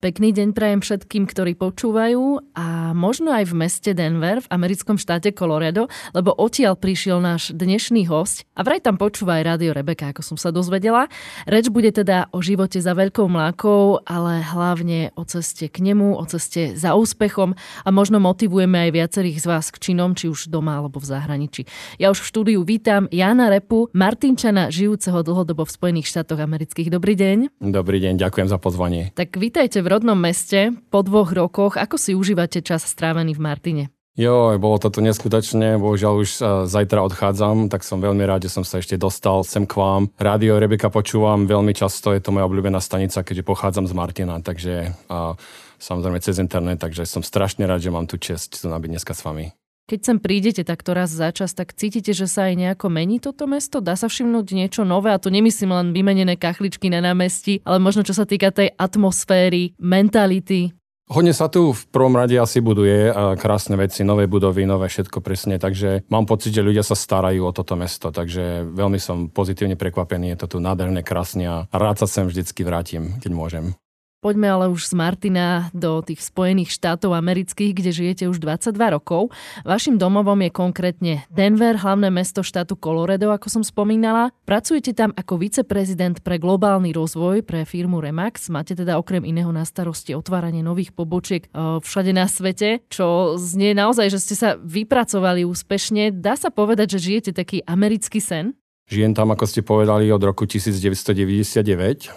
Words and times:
Pekný 0.00 0.32
deň 0.32 0.56
prajem 0.56 0.80
všetkým, 0.80 1.28
ktorí 1.28 1.60
počúvajú 1.60 2.56
a 2.56 2.96
možno 2.96 3.36
aj 3.36 3.52
v 3.52 3.54
meste 3.60 3.92
Denver 3.92 4.40
v 4.40 4.48
americkom 4.48 4.96
štáte 4.96 5.28
Colorado, 5.36 5.92
lebo 6.16 6.32
odtiaľ 6.32 6.80
prišiel 6.80 7.20
náš 7.20 7.52
dnešný 7.52 8.08
host 8.08 8.48
a 8.56 8.64
vraj 8.64 8.80
tam 8.80 8.96
počúva 8.96 9.36
aj 9.36 9.52
rádio 9.52 9.76
Rebeka, 9.76 10.08
ako 10.08 10.24
som 10.24 10.40
sa 10.40 10.56
dozvedela. 10.56 11.04
Reč 11.44 11.68
bude 11.68 11.92
teda 11.92 12.32
o 12.32 12.40
živote 12.40 12.80
za 12.80 12.96
veľkou 12.96 13.28
mlákou, 13.28 14.00
ale 14.08 14.40
hlavne 14.40 15.12
o 15.20 15.28
ceste 15.28 15.68
k 15.68 15.84
nemu, 15.84 16.16
o 16.16 16.24
ceste 16.24 16.72
za 16.80 16.96
úspechom 16.96 17.52
a 17.84 17.88
možno 17.92 18.24
motivujeme 18.24 18.88
aj 18.88 18.96
viacerých 18.96 19.44
z 19.44 19.46
vás 19.52 19.68
k 19.68 19.84
činom, 19.84 20.16
či 20.16 20.32
už 20.32 20.48
doma 20.48 20.80
alebo 20.80 20.96
v 20.96 21.12
zahraničí. 21.12 21.68
Ja 22.00 22.08
už 22.08 22.24
v 22.24 22.28
štúdiu 22.32 22.64
vítam 22.64 23.04
Jana 23.12 23.52
Repu, 23.52 23.92
Martinčana, 23.92 24.72
žijúceho 24.72 25.20
dlhodobo 25.20 25.68
v 25.68 25.76
Spojených 25.76 26.08
štátoch 26.08 26.40
amerických. 26.40 26.88
Dobrý 26.88 27.20
deň. 27.20 27.60
Dobrý 27.68 28.00
deň, 28.00 28.16
ďakujem 28.16 28.48
za 28.48 28.56
pozvanie. 28.56 29.12
Tak 29.12 29.36
vítajte 29.36 29.84
v 29.84 29.89
rodnom 29.90 30.14
meste 30.14 30.70
po 30.94 31.02
dvoch 31.02 31.34
rokoch. 31.34 31.74
Ako 31.74 31.98
si 31.98 32.14
užívate 32.14 32.62
čas 32.62 32.86
strávený 32.86 33.34
v 33.34 33.42
Martine? 33.42 33.84
Jo, 34.18 34.52
bolo 34.58 34.76
to 34.76 34.90
tu 34.90 35.00
neskutočne, 35.00 35.78
bohužiaľ 35.78 36.14
už 36.20 36.30
uh, 36.38 36.46
zajtra 36.68 37.00
odchádzam, 37.06 37.70
tak 37.70 37.86
som 37.86 38.02
veľmi 38.02 38.26
rád, 38.26 38.44
že 38.44 38.52
som 38.52 38.66
sa 38.66 38.82
ešte 38.82 38.98
dostal 38.98 39.46
sem 39.46 39.64
k 39.64 39.78
vám. 39.78 40.10
Rádio 40.18 40.58
Rebeka 40.60 40.90
počúvam 40.90 41.46
veľmi 41.46 41.72
často, 41.72 42.10
je 42.12 42.20
to 42.20 42.34
moja 42.34 42.44
obľúbená 42.44 42.82
stanica, 42.82 43.22
keďže 43.22 43.46
pochádzam 43.46 43.86
z 43.86 43.94
Martina, 43.96 44.42
takže 44.42 44.92
uh, 45.08 45.38
samozrejme 45.78 46.18
cez 46.20 46.36
internet, 46.42 46.82
takže 46.82 47.06
som 47.06 47.22
strašne 47.24 47.64
rád, 47.64 47.80
že 47.80 47.94
mám 47.94 48.10
tu 48.10 48.18
čest 48.18 48.60
tu 48.60 48.66
nabiť 48.68 48.98
dneska 48.98 49.14
s 49.14 49.24
vami. 49.24 49.54
Keď 49.90 50.06
sem 50.06 50.18
prídete 50.22 50.62
takto 50.62 50.94
raz 50.94 51.10
za 51.10 51.34
čas, 51.34 51.50
tak 51.50 51.74
cítite, 51.74 52.14
že 52.14 52.30
sa 52.30 52.46
aj 52.46 52.54
nejako 52.54 52.86
mení 52.94 53.18
toto 53.18 53.50
mesto? 53.50 53.82
Dá 53.82 53.98
sa 53.98 54.06
všimnúť 54.06 54.54
niečo 54.54 54.86
nové? 54.86 55.10
A 55.10 55.18
to 55.18 55.34
nemyslím 55.34 55.74
len 55.74 55.90
vymenené 55.90 56.38
kachličky 56.38 56.86
na 56.94 57.02
námestí, 57.02 57.58
ale 57.66 57.82
možno 57.82 58.06
čo 58.06 58.14
sa 58.14 58.22
týka 58.22 58.54
tej 58.54 58.70
atmosféry, 58.78 59.74
mentality, 59.82 60.70
Hodne 61.10 61.34
sa 61.34 61.50
tu 61.50 61.74
v 61.74 61.82
prvom 61.90 62.14
rade 62.14 62.38
asi 62.38 62.62
buduje 62.62 63.10
a 63.10 63.34
krásne 63.34 63.74
veci, 63.74 64.06
nové 64.06 64.30
budovy, 64.30 64.62
nové 64.62 64.86
všetko 64.86 65.18
presne, 65.18 65.58
takže 65.58 66.06
mám 66.06 66.22
pocit, 66.22 66.54
že 66.54 66.62
ľudia 66.62 66.86
sa 66.86 66.94
starajú 66.94 67.42
o 67.42 67.50
toto 67.50 67.74
mesto, 67.74 68.14
takže 68.14 68.62
veľmi 68.70 69.02
som 69.02 69.26
pozitívne 69.26 69.74
prekvapený, 69.74 70.30
je 70.30 70.46
to 70.46 70.54
tu 70.54 70.56
nádherné, 70.62 71.02
krásne 71.02 71.50
a 71.50 71.56
rád 71.74 71.98
sa 71.98 72.06
sem 72.06 72.30
vždycky 72.30 72.62
vrátim, 72.62 73.18
keď 73.18 73.30
môžem. 73.34 73.74
Poďme 74.20 74.52
ale 74.52 74.68
už 74.68 74.84
z 74.84 75.00
Martina 75.00 75.72
do 75.72 76.04
tých 76.04 76.20
Spojených 76.20 76.76
štátov 76.76 77.16
amerických, 77.16 77.72
kde 77.72 77.88
žijete 77.88 78.24
už 78.28 78.36
22 78.36 78.76
rokov. 78.92 79.32
Vašim 79.64 79.96
domovom 79.96 80.36
je 80.44 80.52
konkrétne 80.52 81.24
Denver, 81.32 81.80
hlavné 81.80 82.12
mesto 82.12 82.44
štátu 82.44 82.76
Colorado, 82.76 83.32
ako 83.32 83.48
som 83.48 83.62
spomínala. 83.64 84.28
Pracujete 84.44 84.92
tam 84.92 85.16
ako 85.16 85.40
viceprezident 85.40 86.20
pre 86.20 86.36
globálny 86.36 86.92
rozvoj 86.92 87.48
pre 87.48 87.64
firmu 87.64 88.04
Remax. 88.04 88.52
Máte 88.52 88.76
teda 88.76 89.00
okrem 89.00 89.24
iného 89.24 89.48
na 89.56 89.64
starosti 89.64 90.12
otváranie 90.12 90.60
nových 90.60 90.92
pobočiek 90.92 91.48
e, 91.48 91.80
všade 91.80 92.12
na 92.12 92.28
svete, 92.28 92.84
čo 92.92 93.40
znie 93.40 93.72
naozaj, 93.72 94.12
že 94.12 94.20
ste 94.20 94.36
sa 94.36 94.60
vypracovali 94.60 95.48
úspešne. 95.48 96.12
Dá 96.12 96.36
sa 96.36 96.52
povedať, 96.52 97.00
že 97.00 97.08
žijete 97.08 97.32
taký 97.32 97.64
americký 97.64 98.20
sen? 98.20 98.52
Žijem 98.90 99.14
tam, 99.14 99.30
ako 99.30 99.46
ste 99.46 99.62
povedali, 99.62 100.10
od 100.10 100.18
roku 100.18 100.50
1999 100.50 101.62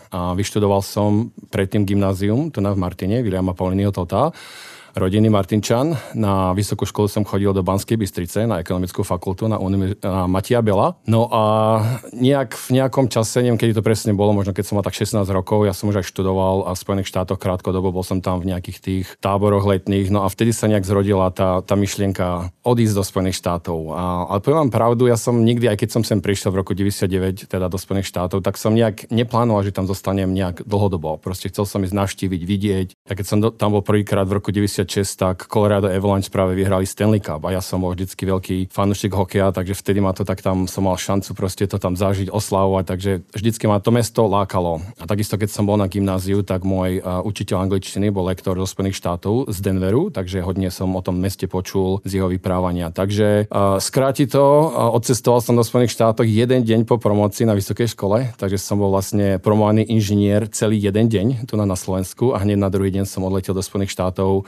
a 0.09 0.33
vyštudoval 0.33 0.81
som 0.81 1.29
predtým 1.53 1.85
gymnázium 1.85 2.49
tu 2.49 2.65
na 2.65 2.73
v 2.73 2.81
Martine, 2.81 3.21
Viliama 3.21 3.53
Pauliniho 3.53 3.93
Tota 3.93 4.33
rodiny 4.93 5.29
Martinčan. 5.29 5.97
Na 6.13 6.53
vysokú 6.53 6.85
školu 6.85 7.09
som 7.09 7.25
chodil 7.25 7.49
do 7.51 7.65
Banskej 7.65 7.97
Bystrice 7.97 8.45
na 8.45 8.61
ekonomickú 8.61 9.01
fakultu 9.01 9.49
na, 9.49 9.57
Unimi- 9.57 9.97
na 9.99 10.29
Matia 10.29 10.61
Bela. 10.61 10.95
No 11.09 11.27
a 11.33 11.41
nejak 12.13 12.53
v 12.55 12.81
nejakom 12.81 13.09
čase, 13.09 13.41
neviem, 13.41 13.57
kedy 13.57 13.81
to 13.81 13.83
presne 13.85 14.13
bolo, 14.13 14.31
možno 14.31 14.53
keď 14.53 14.65
som 14.65 14.75
mal 14.77 14.85
tak 14.85 14.95
16 14.95 15.25
rokov, 15.33 15.65
ja 15.65 15.73
som 15.73 15.89
už 15.89 16.01
aj 16.01 16.09
študoval 16.09 16.69
a 16.69 16.77
v 16.77 16.81
Spojených 16.81 17.09
štátoch 17.09 17.41
krátkodobo, 17.41 17.89
bol 17.89 18.05
som 18.05 18.21
tam 18.21 18.39
v 18.39 18.53
nejakých 18.53 18.77
tých 18.79 19.05
táboroch 19.19 19.65
letných, 19.65 20.13
no 20.13 20.23
a 20.23 20.31
vtedy 20.31 20.53
sa 20.53 20.69
nejak 20.69 20.85
zrodila 20.85 21.33
tá, 21.33 21.65
tá 21.65 21.73
myšlienka 21.73 22.53
odísť 22.61 22.95
do 22.95 23.03
Spojených 23.03 23.41
štátov. 23.41 23.79
A, 23.93 24.29
ale 24.29 24.39
poviem 24.45 24.69
vám 24.69 24.73
pravdu, 24.73 25.09
ja 25.09 25.17
som 25.17 25.41
nikdy, 25.41 25.67
aj 25.73 25.77
keď 25.81 25.89
som 25.89 26.03
sem 26.05 26.21
prišiel 26.21 26.53
v 26.53 26.61
roku 26.61 26.77
99, 26.77 27.49
teda 27.49 27.65
do 27.67 27.77
Spojených 27.81 28.09
štátov, 28.13 28.45
tak 28.45 28.61
som 28.61 28.77
nejak 28.77 29.09
neplánoval, 29.09 29.65
že 29.65 29.73
tam 29.73 29.89
zostanem 29.89 30.29
nejak 30.29 30.63
dlhodobo. 30.63 31.17
Proste 31.17 31.49
chcel 31.49 31.65
som 31.65 31.81
ísť 31.81 31.95
navštíviť, 31.97 32.41
vidieť. 32.45 32.87
Ja 33.09 33.13
keď 33.17 33.25
som 33.25 33.37
do, 33.41 33.49
tam 33.49 33.73
bol 33.73 33.81
prvýkrát 33.81 34.29
v 34.29 34.37
roku 34.37 34.53
99, 34.53 34.82
96, 34.85 35.15
tak 35.19 35.47
Colorado 35.47 35.87
Avalanche 35.87 36.29
práve 36.29 36.53
vyhrali 36.53 36.85
Stanley 36.85 37.23
Cup 37.23 37.47
a 37.47 37.55
ja 37.55 37.61
som 37.63 37.81
bol 37.81 37.95
vždycky 37.95 38.27
veľký 38.27 38.57
fanúšik 38.69 39.15
hokeja, 39.15 39.55
takže 39.55 39.73
vtedy 39.73 40.03
ma 40.03 40.11
to 40.11 40.27
tak 40.27 40.43
tam 40.43 40.67
som 40.67 40.85
mal 40.85 40.99
šancu 40.99 41.33
proste 41.33 41.65
to 41.65 41.79
tam 41.79 41.95
zažiť, 41.95 42.29
oslavovať, 42.29 42.83
takže 42.85 43.11
vždycky 43.31 43.65
ma 43.65 43.79
to 43.79 43.89
mesto 43.95 44.27
lákalo. 44.27 44.83
A 44.99 45.03
takisto 45.07 45.39
keď 45.39 45.49
som 45.49 45.63
bol 45.63 45.79
na 45.79 45.87
gymnáziu, 45.87 46.43
tak 46.43 46.67
môj 46.67 46.99
uh, 46.99 47.23
učiteľ 47.23 47.65
angličtiny 47.65 48.11
bol 48.11 48.27
lektor 48.27 48.59
zo 48.59 48.67
Spojených 48.67 48.99
štátov 48.99 49.49
z 49.49 49.57
Denveru, 49.63 50.11
takže 50.11 50.43
hodne 50.43 50.67
som 50.69 50.91
o 50.93 51.01
tom 51.01 51.17
meste 51.17 51.47
počul 51.47 52.03
z 52.03 52.19
jeho 52.19 52.27
vyprávania. 52.27 52.91
Takže 52.91 53.47
uh, 53.47 53.79
skráti 53.79 54.27
to, 54.27 54.43
uh, 54.69 54.91
odcestoval 54.91 55.39
som 55.39 55.55
do 55.55 55.63
Spojených 55.63 55.95
štátov 55.95 56.27
jeden 56.27 56.67
deň 56.67 56.83
po 56.83 56.99
promocii 56.99 57.47
na 57.47 57.55
vysokej 57.55 57.95
škole, 57.95 58.35
takže 58.35 58.59
som 58.59 58.79
bol 58.79 58.91
vlastne 58.91 59.39
promovaný 59.39 59.87
inžinier 59.87 60.51
celý 60.51 60.79
jeden 60.79 61.07
deň 61.07 61.47
tu 61.47 61.55
na, 61.55 61.63
na 61.63 61.79
Slovensku 61.79 62.35
a 62.35 62.43
hneď 62.43 62.57
na 62.59 62.69
druhý 62.69 62.91
deň 62.91 63.05
som 63.07 63.23
odletel 63.23 63.55
do 63.55 63.63
Spojených 63.63 63.93
štátov 63.95 64.45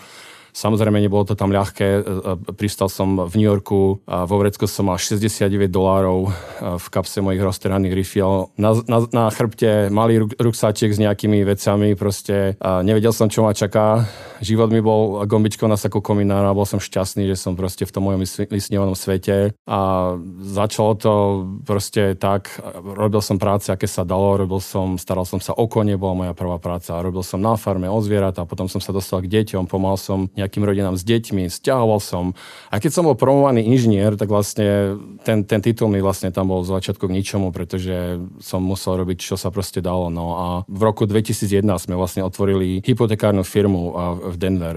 Samozrejme, 0.56 1.04
nebolo 1.04 1.28
to 1.28 1.36
tam 1.36 1.52
ľahké. 1.52 1.84
E, 1.84 2.00
e, 2.00 2.54
pristal 2.56 2.88
som 2.88 3.28
v 3.28 3.34
New 3.36 3.44
Yorku 3.52 4.00
a 4.08 4.24
vo 4.24 4.40
vrecku 4.40 4.72
som 4.72 4.88
mal 4.88 4.96
69 4.96 5.68
dolárov 5.68 6.32
e, 6.32 6.80
v 6.80 6.88
kapse 6.88 7.20
mojich 7.20 7.44
roztrhaných 7.44 7.92
rifiel. 7.92 8.48
Na, 8.56 8.72
na, 8.88 9.04
na 9.12 9.28
chrbte 9.28 9.92
malý 9.92 10.24
ruk, 10.24 10.32
ruksáček 10.40 10.96
s 10.96 11.04
nejakými 11.04 11.44
vecami, 11.44 12.00
proste 12.00 12.56
nevedel 12.64 13.12
som, 13.12 13.28
čo 13.28 13.44
ma 13.44 13.52
čaká. 13.52 14.08
Život 14.40 14.72
mi 14.72 14.80
bol 14.80 15.28
gombičkou 15.28 15.68
na 15.68 15.76
saku 15.76 16.00
kominára, 16.00 16.56
bol 16.56 16.68
som 16.68 16.80
šťastný, 16.80 17.28
že 17.28 17.40
som 17.40 17.56
proste 17.60 17.84
v 17.84 17.92
tom 17.92 18.08
mojom 18.08 18.24
vysnívanom 18.48 18.96
svete 18.96 19.56
a 19.68 19.80
začalo 20.40 20.92
to 20.96 21.14
proste 21.64 22.20
tak, 22.20 22.52
robil 22.84 23.24
som 23.24 23.40
práce, 23.40 23.72
aké 23.72 23.88
sa 23.88 24.04
dalo, 24.04 24.36
robil 24.36 24.60
som, 24.60 25.00
staral 25.00 25.24
som 25.24 25.40
sa 25.40 25.56
o 25.56 25.68
kone, 25.68 25.96
bola 25.96 26.16
moja 26.16 26.34
prvá 26.36 26.60
práca, 26.60 27.00
robil 27.00 27.24
som 27.24 27.40
na 27.40 27.56
farme 27.56 27.88
o 27.88 28.00
zvieratá, 28.04 28.44
potom 28.44 28.68
som 28.68 28.84
sa 28.84 28.92
dostal 28.92 29.24
k 29.24 29.32
deťom, 29.32 29.72
pomal 29.72 29.96
som 29.96 30.28
nejakým 30.46 30.62
rodinám 30.62 30.94
s 30.94 31.04
deťmi, 31.04 31.50
stiahoval 31.50 31.98
som. 31.98 32.38
A 32.70 32.78
keď 32.78 32.92
som 32.94 33.04
bol 33.10 33.18
promovaný 33.18 33.66
inžinier, 33.66 34.14
tak 34.14 34.30
vlastne 34.30 34.96
ten, 35.26 35.42
ten 35.42 35.60
titul 35.60 35.90
mi 35.90 35.98
vlastne 36.00 36.30
tam 36.30 36.54
bol 36.54 36.62
z 36.62 36.72
začiatku 36.78 37.10
k 37.10 37.16
ničomu, 37.18 37.50
pretože 37.50 38.22
som 38.38 38.62
musel 38.62 39.02
robiť, 39.02 39.34
čo 39.34 39.36
sa 39.36 39.50
proste 39.50 39.82
dalo. 39.82 40.14
No 40.14 40.26
a 40.38 40.46
v 40.70 40.82
roku 40.86 41.10
2001 41.10 41.66
sme 41.82 41.98
vlastne 41.98 42.22
otvorili 42.22 42.86
hypotekárnu 42.86 43.42
firmu 43.42 43.96
v 44.30 44.36
Denver. 44.38 44.76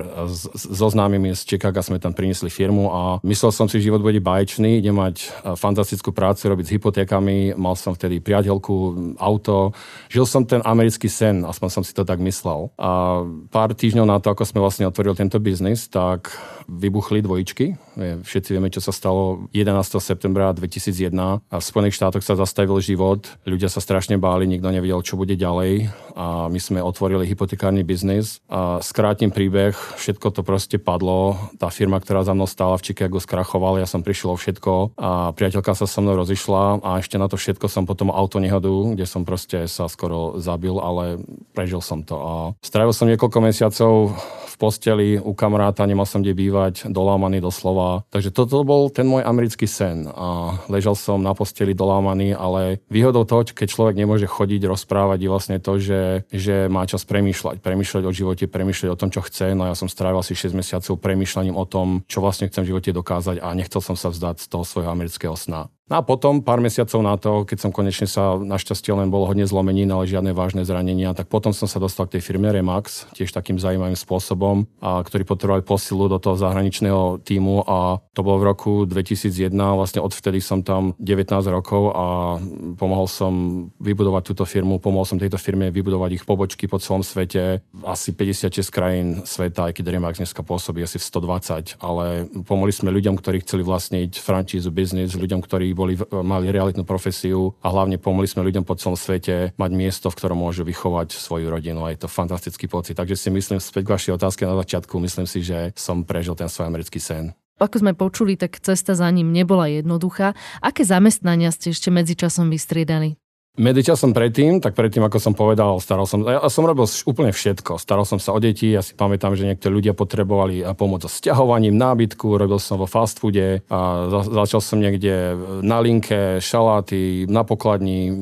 So 0.57 0.89
známymi 0.89 1.35
z 1.35 1.45
Chicago 1.45 1.85
sme 1.85 2.01
tam 2.01 2.15
priniesli 2.15 2.49
firmu 2.49 2.89
a 2.89 3.01
myslel 3.27 3.51
som 3.53 3.67
si, 3.67 3.83
že 3.83 3.91
život 3.91 4.01
bude 4.01 4.23
baječný, 4.23 4.79
idem 4.79 4.95
mať 4.95 5.29
fantastickú 5.59 6.15
prácu, 6.15 6.49
robiť 6.49 6.65
s 6.65 6.75
hypotékami, 6.79 7.59
mal 7.59 7.75
som 7.75 7.93
vtedy 7.93 8.23
priateľku, 8.23 8.77
auto. 9.19 9.75
Žil 10.09 10.25
som 10.25 10.43
ten 10.47 10.63
americký 10.63 11.11
sen, 11.11 11.43
aspoň 11.43 11.69
som 11.69 11.83
si 11.83 11.91
to 11.91 12.07
tak 12.07 12.23
myslel. 12.23 12.71
A 12.79 13.21
pár 13.51 13.75
týždňov 13.75 14.07
na 14.07 14.23
to, 14.23 14.31
ako 14.31 14.47
sme 14.47 14.63
vlastne 14.63 14.87
otvorili 14.87 15.19
tento 15.19 15.43
biznis, 15.43 15.58
biznis, 15.59 15.91
tak 15.91 16.31
vybuchli 16.71 17.19
dvojičky. 17.19 17.75
Všetci 17.99 18.55
vieme, 18.55 18.71
čo 18.71 18.79
sa 18.79 18.95
stalo 18.95 19.51
11. 19.51 19.99
septembra 19.99 20.55
2001 20.55 21.11
a 21.51 21.57
v 21.59 21.65
Spojených 21.65 21.99
štátoch 21.99 22.23
sa 22.23 22.39
zastavil 22.39 22.79
život. 22.79 23.27
Ľudia 23.43 23.67
sa 23.67 23.83
strašne 23.83 24.23
báli, 24.23 24.47
nikto 24.47 24.71
nevedel, 24.71 25.03
čo 25.03 25.19
bude 25.19 25.35
ďalej 25.35 25.91
a 26.15 26.47
my 26.47 26.61
sme 26.63 26.79
otvorili 26.79 27.27
hypotekárny 27.27 27.83
biznis 27.83 28.39
a 28.47 28.79
skrátim 28.79 29.35
príbeh, 29.35 29.75
všetko 29.99 30.31
to 30.31 30.47
proste 30.47 30.79
padlo. 30.79 31.35
Tá 31.59 31.75
firma, 31.75 31.99
ktorá 31.99 32.23
za 32.23 32.39
mnou 32.39 32.47
stála 32.47 32.79
v 32.79 32.87
Chicago, 32.95 33.19
skrachovala, 33.19 33.83
ja 33.83 33.89
som 33.91 34.07
prišiel 34.07 34.37
o 34.37 34.39
všetko 34.39 34.95
a 34.95 35.35
priateľka 35.35 35.75
sa 35.75 35.91
so 35.91 35.99
mnou 35.99 36.23
rozišla 36.23 36.87
a 36.87 37.03
ešte 37.03 37.19
na 37.19 37.27
to 37.27 37.35
všetko 37.35 37.67
som 37.67 37.83
potom 37.83 38.15
auto 38.15 38.39
nehodu, 38.39 38.95
kde 38.95 39.09
som 39.11 39.27
proste 39.27 39.67
sa 39.67 39.91
skoro 39.91 40.39
zabil, 40.39 40.79
ale 40.79 41.19
prežil 41.51 41.83
som 41.83 42.07
to 42.07 42.15
a 42.15 42.33
strávil 42.63 42.95
som 42.95 43.11
niekoľko 43.11 43.39
mesiacov 43.43 44.15
posteli 44.59 45.17
u 45.17 45.33
kamaráta, 45.33 45.87
nemal 45.87 46.05
som 46.05 46.21
kde 46.21 46.35
bývať, 46.35 46.91
dolámaný 46.91 47.39
doslova. 47.39 48.03
Takže 48.11 48.35
toto 48.35 48.67
bol 48.67 48.91
ten 48.91 49.07
môj 49.07 49.23
americký 49.23 49.71
sen. 49.71 50.11
A 50.11 50.59
ležal 50.67 50.99
som 50.99 51.23
na 51.23 51.33
posteli 51.33 51.73
dolámaný, 51.73 52.35
ale 52.35 52.83
výhodou 52.91 53.23
toho, 53.23 53.47
keď 53.47 53.71
človek 53.71 53.95
nemôže 53.95 54.27
chodiť, 54.27 54.67
rozprávať, 54.67 55.19
je 55.23 55.31
vlastne 55.31 55.57
to, 55.63 55.79
že, 55.79 56.27
že 56.35 56.67
má 56.67 56.83
čas 56.85 57.07
premýšľať. 57.07 57.63
Premýšľať 57.63 58.03
o 58.05 58.13
živote, 58.13 58.45
premýšľať 58.51 58.91
o 58.91 59.01
tom, 59.01 59.15
čo 59.15 59.23
chce. 59.23 59.55
No 59.55 59.71
ja 59.71 59.79
som 59.79 59.87
strávil 59.87 60.21
asi 60.21 60.35
6 60.35 60.53
mesiacov 60.53 60.99
premýšľaním 60.99 61.55
o 61.55 61.65
tom, 61.65 62.03
čo 62.11 62.19
vlastne 62.19 62.51
chcem 62.51 62.67
v 62.67 62.75
živote 62.75 62.91
dokázať 62.91 63.39
a 63.39 63.55
nechcel 63.55 63.79
som 63.79 63.95
sa 63.95 64.11
vzdať 64.11 64.43
z 64.43 64.47
toho 64.51 64.67
svojho 64.67 64.91
amerického 64.91 65.39
sna. 65.39 65.71
No 65.89 66.01
a 66.01 66.03
potom 66.05 66.45
pár 66.45 66.61
mesiacov 66.61 67.01
na 67.01 67.17
to, 67.17 67.49
keď 67.49 67.59
som 67.65 67.73
konečne 67.73 68.05
sa 68.05 68.37
našťastie 68.37 68.93
len 68.93 69.09
bol 69.09 69.25
hodne 69.25 69.49
zlomenín, 69.49 69.89
ale 69.89 70.05
žiadne 70.05 70.37
vážne 70.37 70.61
zranenia, 70.61 71.17
tak 71.17 71.33
potom 71.33 71.57
som 71.57 71.65
sa 71.65 71.81
dostal 71.81 72.05
k 72.05 72.21
tej 72.21 72.29
firme 72.29 72.53
Remax, 72.53 73.09
tiež 73.17 73.33
takým 73.33 73.57
zaujímavým 73.57 73.97
spôsobom, 73.97 74.69
a 74.85 75.01
ktorý 75.01 75.25
potreboval 75.25 75.65
posilu 75.65 76.13
do 76.13 76.21
toho 76.21 76.37
zahraničného 76.37 77.25
týmu 77.25 77.65
a 77.65 78.05
to 78.13 78.21
bolo 78.21 78.37
v 78.37 78.49
roku 78.53 78.73
2001, 78.85 79.49
vlastne 79.57 80.05
odvtedy 80.05 80.45
som 80.45 80.61
tam 80.61 80.93
19 81.01 81.25
rokov 81.49 81.97
a 81.97 82.37
pomohol 82.77 83.09
som 83.09 83.33
vybudovať 83.81 84.23
túto 84.29 84.45
firmu, 84.45 84.85
pomohol 84.85 85.09
som 85.09 85.17
tejto 85.17 85.41
firme 85.41 85.73
vybudovať 85.73 86.21
ich 86.21 86.25
pobočky 86.29 86.69
po 86.69 86.77
celom 86.77 87.01
svete, 87.01 87.65
asi 87.89 88.13
56 88.13 88.69
krajín 88.69 89.25
sveta, 89.25 89.73
aj 89.73 89.81
keď 89.81 89.97
Remax 89.97 90.21
dneska 90.21 90.45
pôsobí 90.45 90.85
asi 90.85 91.01
v 91.01 91.09
120, 91.09 91.81
ale 91.81 92.29
pomohli 92.45 92.77
sme 92.77 92.93
ľuďom, 92.93 93.17
ktorí 93.17 93.41
chceli 93.41 93.65
vlastniť 93.65 94.21
francízu 94.21 94.69
biznis, 94.69 95.17
ľuďom, 95.17 95.41
ktorí 95.41 95.78
boli, 95.79 95.95
mali 96.27 96.51
realitnú 96.51 96.83
profesiu 96.83 97.55
a 97.63 97.71
hlavne 97.71 98.03
pomohli 98.03 98.27
sme 98.27 98.43
ľuďom 98.43 98.67
po 98.67 98.75
celom 98.75 98.99
svete 98.99 99.55
mať 99.55 99.71
miesto, 99.71 100.11
v 100.11 100.19
ktorom 100.19 100.43
môžu 100.43 100.67
vychovať 100.67 101.15
svoju 101.15 101.47
rodinu 101.47 101.87
a 101.87 101.95
je 101.95 102.03
to 102.03 102.11
fantastický 102.11 102.67
pocit. 102.67 102.99
Takže 102.99 103.15
si 103.15 103.31
myslím, 103.31 103.63
späť 103.63 103.87
k 103.87 103.95
vašej 103.95 104.13
otázke 104.19 104.43
na 104.43 104.59
začiatku, 104.59 104.99
myslím 104.99 105.31
si, 105.31 105.47
že 105.47 105.71
som 105.79 106.03
prežil 106.03 106.35
ten 106.35 106.51
svoj 106.51 106.67
americký 106.67 106.99
sen. 106.99 107.31
Ako 107.59 107.83
sme 107.83 107.95
počuli, 107.95 108.39
tak 108.39 108.59
cesta 108.63 108.95
za 108.95 109.11
ním 109.11 109.35
nebola 109.35 109.67
jednoduchá. 109.67 110.35
Aké 110.63 110.87
zamestnania 110.87 111.51
ste 111.51 111.75
ešte 111.75 111.91
medzičasom 111.91 112.51
vystriedali? 112.51 113.19
Medzičasom 113.59 114.15
predtým, 114.15 114.63
tak 114.63 114.79
predtým, 114.79 115.03
ako 115.03 115.19
som 115.19 115.35
povedal, 115.35 115.83
staral 115.83 116.07
som, 116.07 116.23
ja 116.23 116.47
som 116.47 116.63
robil 116.63 116.87
úplne 116.87 117.35
všetko. 117.35 117.83
Staral 117.83 118.07
som 118.07 118.23
sa 118.23 118.31
o 118.31 118.39
deti, 118.39 118.71
ja 118.71 118.87
si 118.87 118.95
pamätám, 118.95 119.35
že 119.35 119.51
niektorí 119.51 119.83
ľudia 119.83 119.99
potrebovali 119.99 120.63
pomoc 120.79 121.03
so 121.03 121.11
sťahovaním 121.11 121.75
nábytku, 121.75 122.39
robil 122.39 122.63
som 122.63 122.79
vo 122.79 122.87
fast 122.87 123.19
foode 123.19 123.67
a 123.67 123.79
za, 124.07 124.21
začal 124.47 124.63
som 124.63 124.79
niekde 124.79 125.35
na 125.67 125.83
linke, 125.83 126.39
šaláty, 126.39 127.27
na 127.27 127.43
pokladni, 127.43 128.15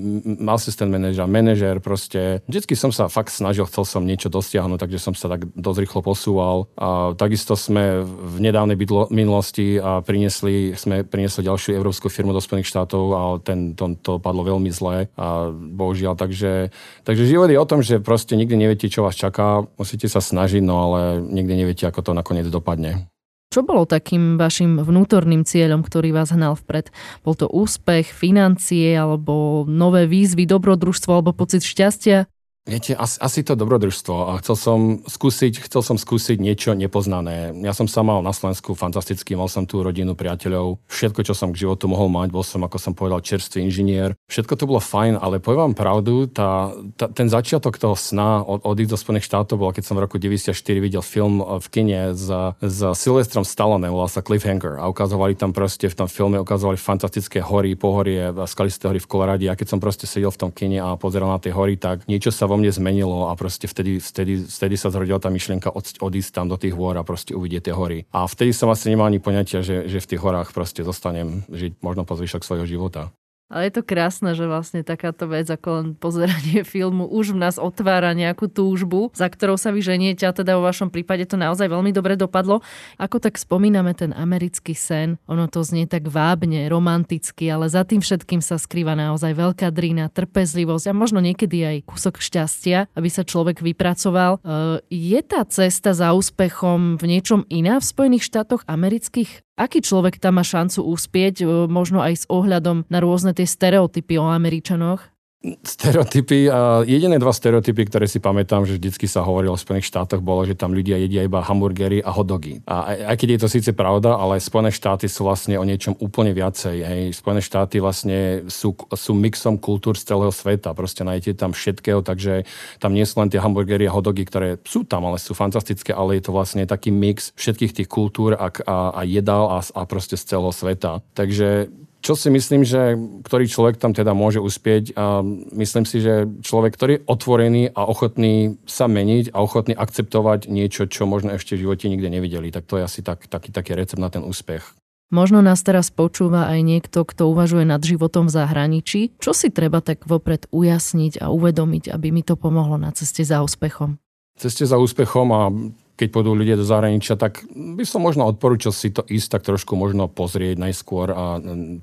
asistent 0.49 0.89
manažer, 0.89 1.29
manažer, 1.29 1.77
proste. 1.85 2.41
Vždycky 2.49 2.73
som 2.73 2.89
sa 2.89 3.13
fakt 3.13 3.29
snažil, 3.29 3.69
chcel 3.69 3.85
som 3.85 4.09
niečo 4.09 4.33
dosiahnuť, 4.33 4.81
takže 4.81 5.05
som 5.05 5.13
sa 5.13 5.29
tak 5.29 5.45
dosť 5.53 5.79
rýchlo 5.85 6.01
posúval. 6.01 6.73
A 6.81 7.13
takisto 7.13 7.61
sme 7.61 8.01
v 8.09 8.37
nedávnej 8.41 8.81
minulosti 9.13 9.77
a 9.77 10.01
priniesli, 10.01 10.73
sme 10.81 11.05
priniesli 11.05 11.45
ďalšiu 11.45 11.77
európsku 11.77 12.09
firmu 12.09 12.33
do 12.33 12.41
Spojených 12.41 12.73
štátov 12.73 13.05
a 13.13 13.21
ten, 13.45 13.77
to, 13.77 13.93
to 14.01 14.17
padlo 14.17 14.41
veľmi 14.41 14.73
zle. 14.73 15.13
A 15.13 15.26
a 15.27 15.51
bohužiaľ, 15.51 16.15
takže, 16.15 16.71
takže 17.03 17.27
život 17.27 17.51
je 17.51 17.59
o 17.59 17.67
tom, 17.67 17.83
že 17.83 17.99
proste 17.99 18.39
nikdy 18.39 18.55
neviete, 18.55 18.87
čo 18.87 19.03
vás 19.03 19.19
čaká, 19.19 19.67
musíte 19.75 20.07
sa 20.07 20.23
snažiť, 20.23 20.63
no 20.63 20.79
ale 20.79 21.19
nikdy 21.19 21.67
neviete, 21.67 21.91
ako 21.91 22.01
to 22.07 22.13
nakoniec 22.15 22.47
dopadne. 22.47 23.11
Čo 23.51 23.63
bolo 23.65 23.89
takým 23.89 24.37
vašim 24.37 24.83
vnútorným 24.83 25.47
cieľom, 25.47 25.81
ktorý 25.81 26.13
vás 26.13 26.35
hnal 26.35 26.59
vpred? 26.61 26.93
Bol 27.25 27.35
to 27.39 27.47
úspech, 27.49 28.11
financie, 28.11 28.93
alebo 28.93 29.65
nové 29.65 30.05
výzvy, 30.05 30.45
dobrodružstvo, 30.45 31.11
alebo 31.11 31.33
pocit 31.33 31.65
šťastia? 31.65 32.29
Viete, 32.67 32.99
asi, 32.99 33.15
asi 33.23 33.47
to 33.47 33.55
dobrodružstvo 33.55 34.43
chcel 34.43 34.57
som 34.59 34.79
skúsiť, 35.07 35.71
chcel 35.71 35.87
som 35.87 35.95
skúsiť 35.95 36.43
niečo 36.43 36.75
nepoznané. 36.75 37.55
Ja 37.63 37.71
som 37.71 37.87
sa 37.87 38.03
mal 38.03 38.27
na 38.27 38.35
Slovensku 38.35 38.75
fantasticky, 38.75 39.39
mal 39.39 39.47
som 39.47 39.71
tú 39.71 39.87
rodinu, 39.87 40.19
priateľov, 40.19 40.83
všetko, 40.91 41.23
čo 41.23 41.31
som 41.39 41.55
k 41.55 41.63
životu 41.63 41.87
mohol 41.87 42.11
mať, 42.11 42.35
bol 42.35 42.43
som, 42.43 42.67
ako 42.67 42.75
som 42.83 42.91
povedal, 42.91 43.23
čerstvý 43.23 43.63
inžinier. 43.63 44.19
Všetko 44.27 44.59
to 44.59 44.67
bolo 44.67 44.83
fajn, 44.83 45.15
ale 45.15 45.39
poviem 45.39 45.71
vám 45.71 45.77
pravdu, 45.79 46.27
tá, 46.27 46.75
tá, 46.99 47.07
ten 47.07 47.31
začiatok 47.31 47.79
toho 47.79 47.95
sna 47.95 48.43
od, 48.43 48.67
odísť 48.67 48.91
do 48.91 48.99
Spojených 48.99 49.31
štátov 49.31 49.63
bol, 49.63 49.71
keď 49.71 49.87
som 49.87 49.95
v 49.95 50.03
roku 50.03 50.19
94 50.19 50.51
videl 50.83 51.07
film 51.07 51.39
v 51.39 51.67
kine 51.71 52.19
s, 52.19 52.27
s 52.59 52.79
Silvestrom 52.99 53.47
Stallone, 53.47 53.87
volal 53.87 54.11
sa 54.11 54.27
Cliffhanger 54.27 54.83
a 54.83 54.91
ukazovali 54.91 55.39
tam 55.39 55.55
proste 55.55 55.87
v 55.87 56.03
tom 56.03 56.11
filme, 56.11 56.43
ukazovali 56.43 56.75
fantastické 56.75 57.39
hory, 57.39 57.79
pohorie, 57.79 58.35
skalisté 58.51 58.91
hory 58.91 58.99
v 58.99 59.07
Kolorade 59.07 59.47
a 59.47 59.55
keď 59.55 59.71
som 59.71 59.79
proste 59.79 60.11
sedel 60.11 60.35
v 60.35 60.41
tom 60.43 60.51
kine 60.51 60.83
a 60.83 60.99
pozeral 60.99 61.31
na 61.31 61.39
tie 61.39 61.55
hory, 61.55 61.79
tak 61.79 62.03
niečo 62.11 62.35
sa 62.35 62.51
vo 62.51 62.56
vo 62.57 62.65
mne 62.65 62.73
zmenilo 62.73 63.29
a 63.29 63.37
proste 63.37 63.69
vtedy, 63.69 64.01
vtedy, 64.01 64.49
vtedy 64.49 64.75
sa 64.81 64.89
zrodila 64.89 65.21
tá 65.21 65.29
myšlienka 65.29 65.69
od, 65.69 65.85
odísť 66.01 66.33
tam 66.33 66.49
do 66.49 66.57
tých 66.57 66.73
hôr 66.73 66.97
a 66.97 67.05
proste 67.05 67.37
uvidieť 67.37 67.69
tie 67.69 67.75
hory. 67.77 67.99
A 68.17 68.25
vtedy 68.25 68.57
som 68.57 68.73
asi 68.73 68.89
nemal 68.89 69.13
ani 69.13 69.21
poňatia, 69.21 69.61
že, 69.61 69.85
že 69.85 70.01
v 70.01 70.17
tých 70.17 70.25
horách 70.25 70.57
proste 70.57 70.81
zostanem 70.81 71.45
žiť 71.53 71.85
možno 71.85 72.09
po 72.09 72.17
zvyšok 72.17 72.41
svojho 72.41 72.65
života. 72.65 73.13
Ale 73.47 73.71
je 73.71 73.79
to 73.79 73.83
krásne, 73.87 74.35
že 74.35 74.43
vlastne 74.43 74.83
takáto 74.83 75.31
vec 75.31 75.47
ako 75.47 75.69
len 75.79 75.87
pozeranie 75.95 76.67
filmu 76.75 77.07
už 77.07 77.31
v 77.31 77.47
nás 77.47 77.57
otvára 77.63 78.11
nejakú 78.11 78.51
túžbu, 78.51 79.15
za 79.15 79.31
ktorou 79.31 79.55
sa 79.55 79.71
vy 79.71 79.87
a 79.87 80.35
teda 80.35 80.59
vo 80.59 80.67
vašom 80.67 80.91
prípade 80.91 81.31
to 81.31 81.39
naozaj 81.39 81.71
veľmi 81.71 81.95
dobre 81.95 82.19
dopadlo. 82.19 82.59
Ako 82.99 83.23
tak 83.23 83.39
spomíname 83.39 83.95
ten 83.95 84.11
americký 84.11 84.75
sen, 84.75 85.15
ono 85.31 85.47
to 85.47 85.63
znie 85.63 85.87
tak 85.87 86.11
vábne, 86.11 86.67
romanticky, 86.67 87.47
ale 87.47 87.71
za 87.71 87.87
tým 87.87 88.03
všetkým 88.03 88.43
sa 88.43 88.59
skrýva 88.59 88.99
naozaj 88.99 89.31
veľká 89.31 89.71
drina, 89.71 90.11
trpezlivosť 90.11 90.91
a 90.91 90.99
možno 90.99 91.23
niekedy 91.23 91.63
aj 91.63 91.77
kúsok 91.87 92.19
šťastia, 92.19 92.91
aby 92.99 93.09
sa 93.09 93.23
človek 93.23 93.63
vypracoval. 93.63 94.43
E, 94.43 94.81
je 94.91 95.21
tá 95.23 95.47
cesta 95.47 95.95
za 95.95 96.11
úspechom 96.19 96.99
v 96.99 97.05
niečom 97.07 97.47
iná 97.47 97.79
v 97.79 97.87
Spojených 97.87 98.27
štátoch 98.27 98.67
amerických? 98.67 99.46
Aký 99.57 99.81
človek 99.81 100.21
tam 100.21 100.37
má 100.37 100.45
šancu 100.45 100.85
úspieť, 100.85 101.41
e, 101.41 101.45
možno 101.65 102.05
aj 102.05 102.15
s 102.15 102.25
ohľadom 102.29 102.85
na 102.93 102.99
rôzne 103.01 103.33
tie 103.33 103.49
stereotypy 103.49 104.21
o 104.21 104.29
Američanoch? 104.29 105.16
Stereotypy. 105.45 106.51
A 106.51 106.83
jediné 106.83 107.21
dva 107.21 107.31
stereotypy, 107.31 107.87
ktoré 107.87 108.11
si 108.11 108.19
pamätám, 108.19 108.67
že 108.67 108.81
vždycky 108.81 109.07
sa 109.07 109.23
hovorilo 109.23 109.55
v 109.55 109.63
Spojených 109.63 109.93
štátoch, 109.93 110.25
bolo, 110.25 110.43
že 110.49 110.59
tam 110.59 110.75
ľudia 110.75 110.99
jedia 110.99 111.23
iba 111.23 111.45
hamburgery 111.45 112.03
a 112.03 112.11
hotdogy. 112.11 112.65
A 112.67 112.91
aj, 112.91 112.97
aj 113.15 113.17
keď 113.21 113.29
je 113.31 113.41
to 113.45 113.49
síce 113.53 113.71
pravda, 113.77 114.17
ale 114.17 114.43
Spojené 114.43 114.75
štáty 114.75 115.07
sú 115.07 115.29
vlastne 115.29 115.61
o 115.61 115.65
niečom 115.69 115.95
úplne 116.03 116.35
viacej. 116.35 116.77
Hej. 116.83 117.03
Spojené 117.21 117.43
štáty 117.45 117.79
vlastne 117.79 118.49
sú, 118.51 118.75
sú 118.97 119.13
mixom 119.15 119.61
kultúr 119.61 119.95
z 119.95 120.09
celého 120.09 120.33
sveta. 120.35 120.75
Proste 120.75 121.07
nájdete 121.07 121.39
tam 121.39 121.55
všetkého, 121.55 122.03
takže 122.03 122.49
tam 122.83 122.97
nie 122.97 123.07
sú 123.07 123.23
len 123.23 123.31
tie 123.31 123.39
hamburgery 123.39 123.87
a 123.87 123.95
hotdogy, 123.95 124.27
ktoré 124.27 124.49
sú 124.67 124.83
tam, 124.83 125.07
ale 125.07 125.23
sú 125.23 125.37
fantastické, 125.37 125.95
ale 125.95 126.19
je 126.19 126.27
to 126.27 126.35
vlastne 126.35 126.67
taký 126.67 126.91
mix 126.91 127.31
všetkých 127.39 127.73
tých 127.77 127.89
kultúr 127.93 128.35
a, 128.35 128.51
a, 128.67 128.99
a 128.99 129.01
jedál 129.07 129.53
a, 129.53 129.63
a 129.63 129.83
proste 129.87 130.19
z 130.19 130.27
celého 130.27 130.51
sveta. 130.51 131.05
Takže 131.15 131.71
čo 132.07 132.15
si 132.15 132.31
myslím, 132.31 132.63
že 132.63 132.95
ktorý 133.27 133.51
človek 133.51 133.83
tam 133.83 133.91
teda 133.91 134.15
môže 134.15 134.39
uspieť 134.39 134.95
a 134.95 135.27
myslím 135.59 135.83
si, 135.83 135.99
že 135.99 136.31
človek, 136.47 136.79
ktorý 136.79 136.93
je 136.95 137.05
otvorený 137.11 137.63
a 137.75 137.83
ochotný 137.83 138.63
sa 138.63 138.87
meniť 138.87 139.35
a 139.35 139.43
ochotný 139.43 139.75
akceptovať 139.75 140.47
niečo, 140.47 140.87
čo 140.87 141.11
možno 141.11 141.35
ešte 141.35 141.59
v 141.59 141.67
živote 141.67 141.91
nikde 141.91 142.07
nevideli, 142.07 142.55
tak 142.55 142.71
to 142.71 142.79
je 142.79 142.87
asi 142.87 143.03
tak, 143.03 143.27
taký, 143.27 143.51
taký 143.51 143.75
recept 143.75 143.99
na 143.99 144.07
ten 144.07 144.23
úspech. 144.23 144.63
Možno 145.11 145.43
nás 145.43 145.67
teraz 145.67 145.91
počúva 145.91 146.47
aj 146.47 146.63
niekto, 146.63 147.03
kto 147.03 147.27
uvažuje 147.27 147.67
nad 147.67 147.83
životom 147.83 148.31
v 148.31 148.35
zahraničí. 148.39 149.01
Čo 149.19 149.35
si 149.35 149.51
treba 149.51 149.83
tak 149.83 150.07
vopred 150.07 150.47
ujasniť 150.55 151.23
a 151.23 151.31
uvedomiť, 151.35 151.91
aby 151.91 152.15
mi 152.15 152.23
to 152.23 152.39
pomohlo 152.39 152.79
na 152.79 152.95
ceste 152.95 153.27
za 153.27 153.43
úspechom? 153.43 153.99
Ceste 154.39 154.63
za 154.63 154.79
úspechom 154.79 155.27
a 155.31 155.51
keď 155.97 156.09
pôjdu 156.13 156.37
ľudia 156.37 156.61
do 156.61 156.65
zahraničia, 156.69 157.17
tak 157.17 157.43
by 157.51 157.85
som 157.89 158.05
možno 158.05 158.29
odporúčal 158.29 158.71
si 158.71 158.93
to 158.93 159.01
ísť 159.01 159.41
tak 159.41 159.43
trošku 159.49 159.75
možno 159.75 160.13
pozrieť 160.13 160.61
najskôr 160.61 161.09
a 161.11 161.25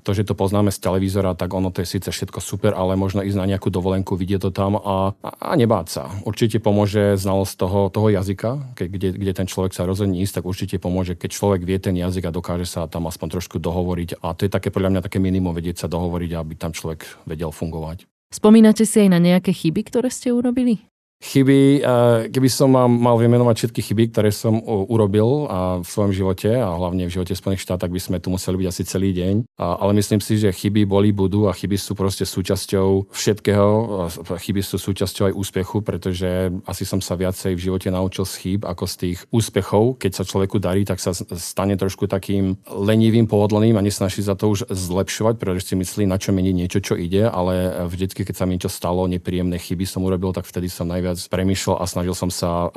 to, 0.06 0.10
že 0.14 0.22
to 0.22 0.38
poznáme 0.38 0.70
z 0.70 0.78
televízora, 0.78 1.34
tak 1.34 1.50
ono 1.50 1.74
to 1.74 1.82
je 1.82 1.98
síce 1.98 2.08
všetko 2.08 2.38
super, 2.38 2.72
ale 2.78 2.94
možno 2.94 3.26
ísť 3.26 3.38
na 3.38 3.50
nejakú 3.50 3.74
dovolenku, 3.74 4.14
vidieť 4.14 4.46
to 4.46 4.50
tam 4.54 4.78
a, 4.78 5.18
a 5.18 5.50
nebáť 5.58 5.86
sa. 5.90 6.02
Určite 6.22 6.62
pomôže 6.62 7.18
znalosť 7.18 7.54
toho, 7.58 7.80
toho 7.90 8.08
jazyka, 8.14 8.78
keď, 8.78 8.88
kde, 8.88 9.08
kde 9.18 9.32
ten 9.34 9.46
človek 9.50 9.74
sa 9.74 9.82
rozhodne 9.82 10.22
ísť, 10.22 10.40
tak 10.40 10.44
určite 10.46 10.76
pomôže, 10.78 11.18
keď 11.18 11.30
človek 11.34 11.60
vie 11.66 11.78
ten 11.82 11.98
jazyk 11.98 12.30
a 12.30 12.34
dokáže 12.34 12.70
sa 12.70 12.86
tam 12.86 13.10
aspoň 13.10 13.42
trošku 13.42 13.58
dohovoriť. 13.58 14.22
A 14.22 14.38
to 14.38 14.46
je 14.46 14.50
také 14.54 14.70
podľa 14.70 14.94
mňa 14.94 15.00
také 15.02 15.18
minimum 15.18 15.50
vedieť 15.50 15.84
sa 15.84 15.90
dohovoriť, 15.90 16.30
aby 16.38 16.54
tam 16.54 16.70
človek 16.70 17.26
vedel 17.26 17.50
fungovať. 17.50 18.06
Spomínate 18.34 18.82
si 18.82 18.98
aj 18.98 19.10
na 19.14 19.22
nejaké 19.22 19.54
chyby, 19.54 19.86
ktoré 19.86 20.10
ste 20.10 20.34
urobili? 20.34 20.82
Chyby, 21.24 21.80
keby 22.28 22.48
som 22.52 22.68
mal, 22.68 23.16
vymenovať 23.16 23.56
všetky 23.56 23.80
chyby, 23.80 24.04
ktoré 24.12 24.28
som 24.28 24.60
urobil 24.60 25.48
v 25.80 25.86
svojom 25.88 26.12
živote 26.12 26.52
a 26.52 26.76
hlavne 26.76 27.08
v 27.08 27.14
živote 27.16 27.32
Spojených 27.32 27.64
štát, 27.64 27.88
by 27.88 27.96
sme 27.96 28.20
tu 28.20 28.28
museli 28.28 28.60
byť 28.60 28.68
asi 28.68 28.82
celý 28.84 29.10
deň. 29.16 29.56
Ale 29.56 29.96
myslím 29.96 30.20
si, 30.20 30.36
že 30.36 30.52
chyby 30.52 30.84
boli, 30.84 31.16
budú 31.16 31.48
a 31.48 31.56
chyby 31.56 31.80
sú 31.80 31.96
proste 31.96 32.28
súčasťou 32.28 33.08
všetkého. 33.08 33.68
Chyby 34.20 34.60
sú 34.60 34.76
súčasťou 34.76 35.32
aj 35.32 35.34
úspechu, 35.34 35.80
pretože 35.80 36.52
asi 36.68 36.84
som 36.84 37.00
sa 37.00 37.16
viacej 37.16 37.56
v 37.56 37.64
živote 37.72 37.88
naučil 37.88 38.28
z 38.28 38.34
chýb 38.44 38.60
ako 38.68 38.84
z 38.84 38.94
tých 39.00 39.18
úspechov. 39.32 39.96
Keď 39.96 40.12
sa 40.12 40.28
človeku 40.28 40.60
darí, 40.60 40.84
tak 40.84 41.00
sa 41.00 41.16
stane 41.16 41.80
trošku 41.80 42.04
takým 42.04 42.60
lenivým, 42.68 43.24
pohodlným 43.24 43.80
a 43.80 43.84
nesnaží 43.84 44.20
za 44.20 44.36
to 44.36 44.52
už 44.52 44.68
zlepšovať, 44.68 45.40
pretože 45.40 45.72
si 45.72 45.74
myslí, 45.74 46.04
na 46.04 46.20
čo 46.20 46.36
meniť 46.36 46.54
niečo, 46.54 46.84
čo 46.84 47.00
ide, 47.00 47.24
ale 47.24 47.88
vždycky, 47.88 48.28
keď 48.28 48.34
sa 48.36 48.44
mi 48.44 48.60
niečo 48.60 48.68
stalo, 48.68 49.08
nepríjemné 49.08 49.56
chyby 49.56 49.88
som 49.88 50.04
urobil, 50.04 50.36
tak 50.36 50.44
vtedy 50.44 50.68
som 50.68 50.84
najviac 50.84 51.13
viac 51.14 51.30
premyšľal 51.30 51.78
a 51.78 51.86
snažil 51.86 52.14
som 52.18 52.28
sa 52.28 52.68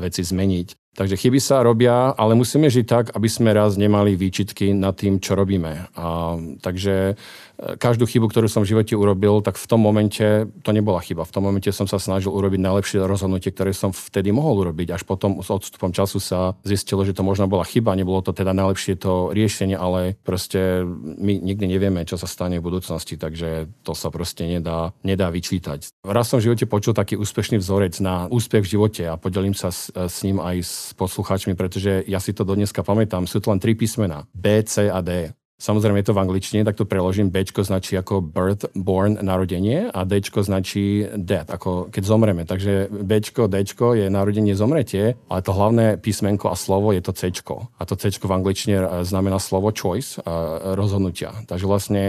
veci 0.00 0.24
zmeniť. 0.24 0.94
Takže 0.94 1.18
chyby 1.18 1.42
sa 1.42 1.66
robia, 1.66 2.14
ale 2.14 2.38
musíme 2.38 2.70
žiť 2.70 2.86
tak, 2.86 3.04
aby 3.18 3.26
sme 3.26 3.50
raz 3.50 3.74
nemali 3.74 4.14
výčitky 4.14 4.70
nad 4.72 4.94
tým, 4.94 5.18
čo 5.18 5.34
robíme. 5.34 5.90
A, 5.98 6.38
takže 6.62 7.18
každú 7.58 8.04
chybu, 8.04 8.26
ktorú 8.28 8.50
som 8.50 8.66
v 8.66 8.74
živote 8.74 8.98
urobil, 8.98 9.38
tak 9.40 9.54
v 9.54 9.66
tom 9.70 9.80
momente 9.80 10.50
to 10.66 10.70
nebola 10.74 10.98
chyba. 10.98 11.22
V 11.22 11.34
tom 11.34 11.46
momente 11.46 11.70
som 11.70 11.86
sa 11.86 12.02
snažil 12.02 12.34
urobiť 12.34 12.60
najlepšie 12.60 12.98
rozhodnutie, 13.06 13.54
ktoré 13.54 13.70
som 13.70 13.94
vtedy 13.94 14.34
mohol 14.34 14.66
urobiť. 14.66 14.98
Až 14.98 15.02
potom 15.06 15.38
s 15.38 15.48
odstupom 15.48 15.94
času 15.94 16.18
sa 16.18 16.58
zistilo, 16.66 17.06
že 17.06 17.14
to 17.14 17.22
možno 17.22 17.46
bola 17.46 17.62
chyba, 17.62 17.94
nebolo 17.94 18.20
to 18.26 18.34
teda 18.34 18.50
najlepšie 18.50 18.98
to 18.98 19.30
riešenie, 19.30 19.78
ale 19.78 20.18
proste 20.26 20.82
my 20.98 21.38
nikdy 21.38 21.70
nevieme, 21.70 22.02
čo 22.02 22.18
sa 22.18 22.26
stane 22.26 22.58
v 22.58 22.66
budúcnosti, 22.66 23.14
takže 23.14 23.70
to 23.86 23.94
sa 23.94 24.10
proste 24.10 24.46
nedá, 24.46 24.90
nedá 25.06 25.30
vyčítať. 25.30 25.94
Raz 26.02 26.30
som 26.32 26.42
v 26.42 26.50
živote 26.50 26.66
počul 26.66 26.92
taký 26.96 27.14
úspešný 27.14 27.62
vzorec 27.62 27.94
na 28.02 28.26
úspech 28.30 28.66
v 28.66 28.72
živote 28.78 29.02
a 29.06 29.14
podelím 29.14 29.54
sa 29.54 29.70
s, 29.70 29.94
s 29.94 30.26
ním 30.26 30.42
aj 30.42 30.56
s 30.58 30.74
poslucháčmi, 30.98 31.54
pretože 31.54 32.02
ja 32.10 32.18
si 32.18 32.34
to 32.34 32.42
dodneska 32.42 32.82
pamätám. 32.82 33.30
Sú 33.30 33.38
to 33.38 33.54
len 33.54 33.62
tri 33.62 33.78
písmena. 33.78 34.26
B, 34.34 34.62
C 34.66 34.90
a 34.90 34.98
D. 35.04 35.30
Samozrejme 35.64 36.04
je 36.04 36.12
to 36.12 36.16
v 36.16 36.22
angličtine, 36.28 36.60
tak 36.60 36.76
to 36.76 36.84
preložím. 36.84 37.32
B 37.32 37.40
značí 37.40 37.96
ako 37.96 38.20
birth, 38.20 38.68
born, 38.76 39.16
narodenie 39.24 39.88
a 39.88 40.04
D 40.04 40.20
značí 40.20 41.08
death, 41.16 41.48
ako 41.48 41.88
keď 41.88 42.02
zomreme. 42.04 42.44
Takže 42.44 42.92
B, 42.92 43.12
D 43.24 43.56
je 43.64 44.06
narodenie, 44.12 44.52
zomretie, 44.52 45.16
ale 45.32 45.40
to 45.40 45.56
hlavné 45.56 45.96
písmenko 45.96 46.52
a 46.52 46.56
slovo 46.60 46.92
je 46.92 47.00
to 47.00 47.16
C. 47.16 47.32
A 47.80 47.82
to 47.88 47.96
C 47.96 48.12
v 48.12 48.28
angličtine 48.28 48.76
e, 48.76 48.86
znamená 49.08 49.40
slovo 49.40 49.72
choice, 49.72 50.20
rozhodnutia. 50.76 51.32
Takže 51.48 51.64
vlastne 51.64 52.02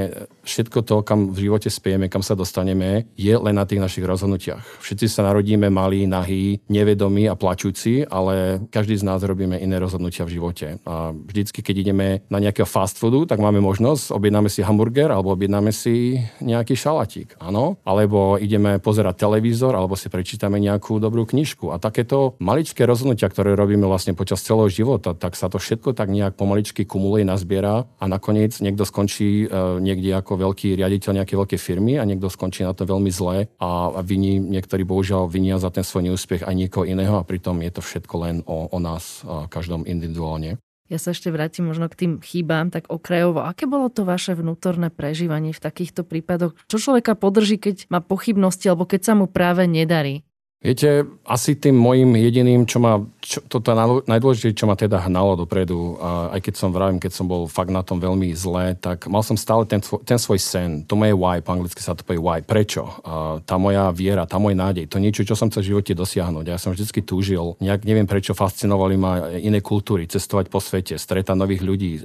všetko 0.43 0.83
to, 0.83 0.95
kam 1.07 1.31
v 1.31 1.47
živote 1.47 1.71
spieme, 1.71 2.11
kam 2.11 2.19
sa 2.19 2.35
dostaneme, 2.35 3.07
je 3.15 3.31
len 3.31 3.55
na 3.55 3.63
tých 3.63 3.79
našich 3.79 4.03
rozhodnutiach. 4.03 4.83
Všetci 4.83 5.07
sa 5.07 5.23
narodíme 5.23 5.71
malí, 5.71 6.03
nahí, 6.09 6.59
nevedomí 6.67 7.31
a 7.31 7.39
plačúci, 7.39 8.03
ale 8.03 8.65
každý 8.67 8.99
z 8.99 9.07
nás 9.07 9.23
robíme 9.23 9.55
iné 9.55 9.79
rozhodnutia 9.79 10.27
v 10.27 10.35
živote. 10.35 10.67
A 10.83 11.15
vždycky, 11.15 11.63
keď 11.63 11.75
ideme 11.87 12.07
na 12.27 12.43
nejakého 12.43 12.67
fast 12.67 12.99
foodu, 12.99 13.29
tak 13.29 13.39
máme 13.45 13.61
možnosť, 13.61 14.09
objednáme 14.09 14.49
si 14.49 14.65
hamburger 14.65 15.13
alebo 15.13 15.37
objednáme 15.37 15.69
si 15.69 16.17
nejaký 16.41 16.73
šalatík, 16.73 17.37
áno? 17.37 17.77
Alebo 17.85 18.41
ideme 18.41 18.81
pozerať 18.81 19.21
televízor 19.21 19.77
alebo 19.77 19.93
si 19.93 20.09
prečítame 20.09 20.57
nejakú 20.57 20.97
dobrú 20.97 21.29
knižku. 21.29 21.69
A 21.69 21.77
takéto 21.77 22.33
maličké 22.41 22.89
rozhodnutia, 22.89 23.29
ktoré 23.29 23.53
robíme 23.53 23.85
vlastne 23.85 24.17
počas 24.17 24.41
celého 24.41 24.65
života, 24.73 25.13
tak 25.13 25.37
sa 25.37 25.45
to 25.45 25.61
všetko 25.61 25.93
tak 25.93 26.09
nejak 26.09 26.33
pomaličky 26.33 26.89
kumuluje, 26.89 27.21
nazbiera 27.21 27.85
a 28.01 28.05
nakoniec 28.09 28.57
niekto 28.57 28.81
skončí 28.81 29.45
e, 29.45 29.47
niekde 29.77 30.17
ako 30.17 30.41
veľký 30.49 30.73
riaditeľ 30.73 31.21
nejakej 31.21 31.37
veľkej 31.37 31.59
firmy 31.61 32.01
a 32.01 32.07
niekto 32.07 32.33
skončí 32.33 32.65
na 32.65 32.73
to 32.73 32.89
veľmi 32.89 33.13
zle 33.13 33.45
a, 33.61 33.69
viní, 34.01 34.41
niektorí 34.41 34.81
bohužiaľ 34.81 35.29
vinia 35.29 35.61
za 35.61 35.69
ten 35.69 35.85
svoj 35.85 36.09
neúspech 36.09 36.41
aj 36.41 36.55
niekoho 36.57 36.89
iného 36.89 37.21
a 37.21 37.27
pritom 37.27 37.61
je 37.61 37.71
to 37.75 37.81
všetko 37.85 38.15
len 38.25 38.35
o, 38.49 38.65
o 38.71 38.79
nás, 38.81 39.21
každom 39.51 39.85
individuálne. 39.85 40.57
Ja 40.85 41.01
sa 41.01 41.17
ešte 41.17 41.33
vrátim 41.33 41.65
možno 41.65 41.89
k 41.89 41.97
tým 42.05 42.11
chýbám, 42.21 42.69
tak 42.69 42.85
okrajovo. 42.93 43.41
Aké 43.41 43.65
bolo 43.65 43.89
to 43.89 44.05
vaše 44.05 44.37
vnútorné 44.37 44.93
prežívanie 44.93 45.49
v 45.49 45.63
takýchto 45.63 46.05
prípadoch? 46.05 46.53
Čo 46.69 46.77
človeka 46.77 47.17
podrží, 47.17 47.57
keď 47.57 47.89
má 47.89 48.05
pochybnosti 48.05 48.69
alebo 48.69 48.85
keď 48.85 49.01
sa 49.01 49.13
mu 49.17 49.25
práve 49.25 49.65
nedarí? 49.65 50.21
Viete, 50.65 51.05
asi 51.29 51.53
tým 51.53 51.77
môjim 51.77 52.09
jediným, 52.17 52.65
čo 52.65 52.81
ma, 52.81 52.97
čo, 53.21 53.37
toto 53.45 53.69
najdôležitejšie, 54.09 54.57
čo 54.57 54.65
ma 54.65 54.73
teda 54.73 54.97
hnalo 55.05 55.37
dopredu, 55.37 56.01
aj 56.33 56.41
keď 56.41 56.53
som 56.57 56.73
vravím, 56.73 56.97
keď 56.97 57.13
som 57.13 57.29
bol 57.29 57.45
fakt 57.45 57.69
na 57.69 57.85
tom 57.85 58.01
veľmi 58.01 58.33
zle, 58.33 58.73
tak 58.73 59.05
mal 59.05 59.21
som 59.21 59.37
stále 59.37 59.69
ten, 59.69 59.77
ten 59.85 60.17
svoj 60.17 60.41
sen, 60.41 60.81
to 60.89 60.97
moje 60.97 61.13
why, 61.13 61.37
po 61.45 61.53
anglicky 61.53 61.85
sa 61.85 61.93
to 61.93 62.01
povie 62.01 62.17
why, 62.17 62.41
prečo, 62.41 62.89
a 63.05 63.37
tá 63.45 63.61
moja 63.61 63.93
viera, 63.93 64.25
tá 64.25 64.41
môj 64.41 64.57
nádej, 64.57 64.89
to 64.89 64.97
niečo, 64.97 65.21
čo 65.21 65.37
som 65.37 65.53
chcel 65.53 65.61
v 65.61 65.69
živote 65.77 65.93
dosiahnuť. 65.93 66.45
Ja 66.49 66.57
som 66.57 66.73
vždy 66.73 67.05
túžil, 67.05 67.53
nejak 67.61 67.85
neviem 67.85 68.09
prečo, 68.09 68.33
fascinovali 68.33 68.97
ma 68.97 69.37
iné 69.37 69.61
kultúry, 69.61 70.09
cestovať 70.09 70.49
po 70.49 70.57
svete, 70.57 70.97
stretať 70.97 71.37
nových 71.37 71.61
ľudí, 71.61 72.01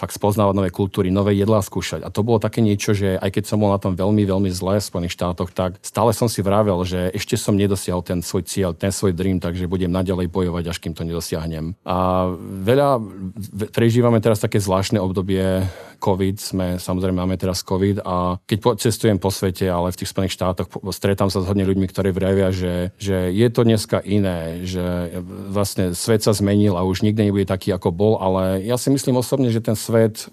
fakt 0.00 0.16
spoznávať 0.16 0.54
nové 0.56 0.72
kultúry, 0.72 1.12
nové 1.12 1.36
jedlá 1.36 1.60
skúšať. 1.60 2.00
A 2.00 2.08
to 2.08 2.24
bolo 2.24 2.40
také 2.40 2.64
niečo, 2.64 2.96
že 2.96 3.20
aj 3.20 3.36
keď 3.36 3.52
som 3.52 3.60
bol 3.60 3.68
na 3.68 3.76
tom 3.76 3.92
veľmi, 3.92 4.24
veľmi 4.24 4.48
zle 4.48 4.80
v 4.80 4.88
Spojených 4.88 5.12
štátoch, 5.12 5.52
tak 5.52 5.76
stále 5.84 6.16
som 6.16 6.24
si 6.24 6.40
vravel, 6.40 6.80
že 6.88 7.12
ešte 7.12 7.36
som 7.36 7.52
nedosiahol 7.52 7.81
nedosiahol 7.82 8.06
ten 8.06 8.22
svoj 8.22 8.46
cieľ, 8.46 8.70
ten 8.78 8.94
svoj 8.94 9.10
dream, 9.10 9.42
takže 9.42 9.66
budem 9.66 9.90
naďalej 9.90 10.30
bojovať, 10.30 10.64
až 10.70 10.78
kým 10.78 10.94
to 10.94 11.02
nedosiahnem. 11.02 11.74
A 11.82 12.30
veľa, 12.62 13.02
prežívame 13.74 14.22
teraz 14.22 14.38
také 14.38 14.62
zvláštne 14.62 15.02
obdobie 15.02 15.66
COVID, 16.02 16.36
sme, 16.38 16.66
samozrejme 16.82 17.22
máme 17.22 17.38
teraz 17.38 17.62
COVID 17.62 18.02
a 18.02 18.38
keď 18.46 18.58
cestujem 18.82 19.22
po 19.22 19.30
svete, 19.30 19.70
ale 19.70 19.94
v 19.94 19.98
tých 20.02 20.10
Spojených 20.10 20.34
štátoch 20.34 20.66
stretám 20.90 21.30
sa 21.30 21.42
s 21.42 21.46
hodne 21.46 21.62
ľuďmi, 21.62 21.86
ktorí 21.86 22.10
vravia, 22.10 22.50
že, 22.50 22.90
že 22.98 23.30
je 23.30 23.48
to 23.50 23.62
dneska 23.62 24.02
iné, 24.02 24.66
že 24.66 24.82
vlastne 25.50 25.94
svet 25.94 26.26
sa 26.26 26.34
zmenil 26.34 26.74
a 26.74 26.82
už 26.82 27.06
nikdy 27.06 27.30
nebude 27.30 27.46
taký, 27.46 27.70
ako 27.70 27.94
bol, 27.94 28.12
ale 28.18 28.66
ja 28.66 28.74
si 28.74 28.90
myslím 28.90 29.22
osobne, 29.22 29.54
že 29.54 29.62
ten 29.62 29.78
svet 29.78 30.26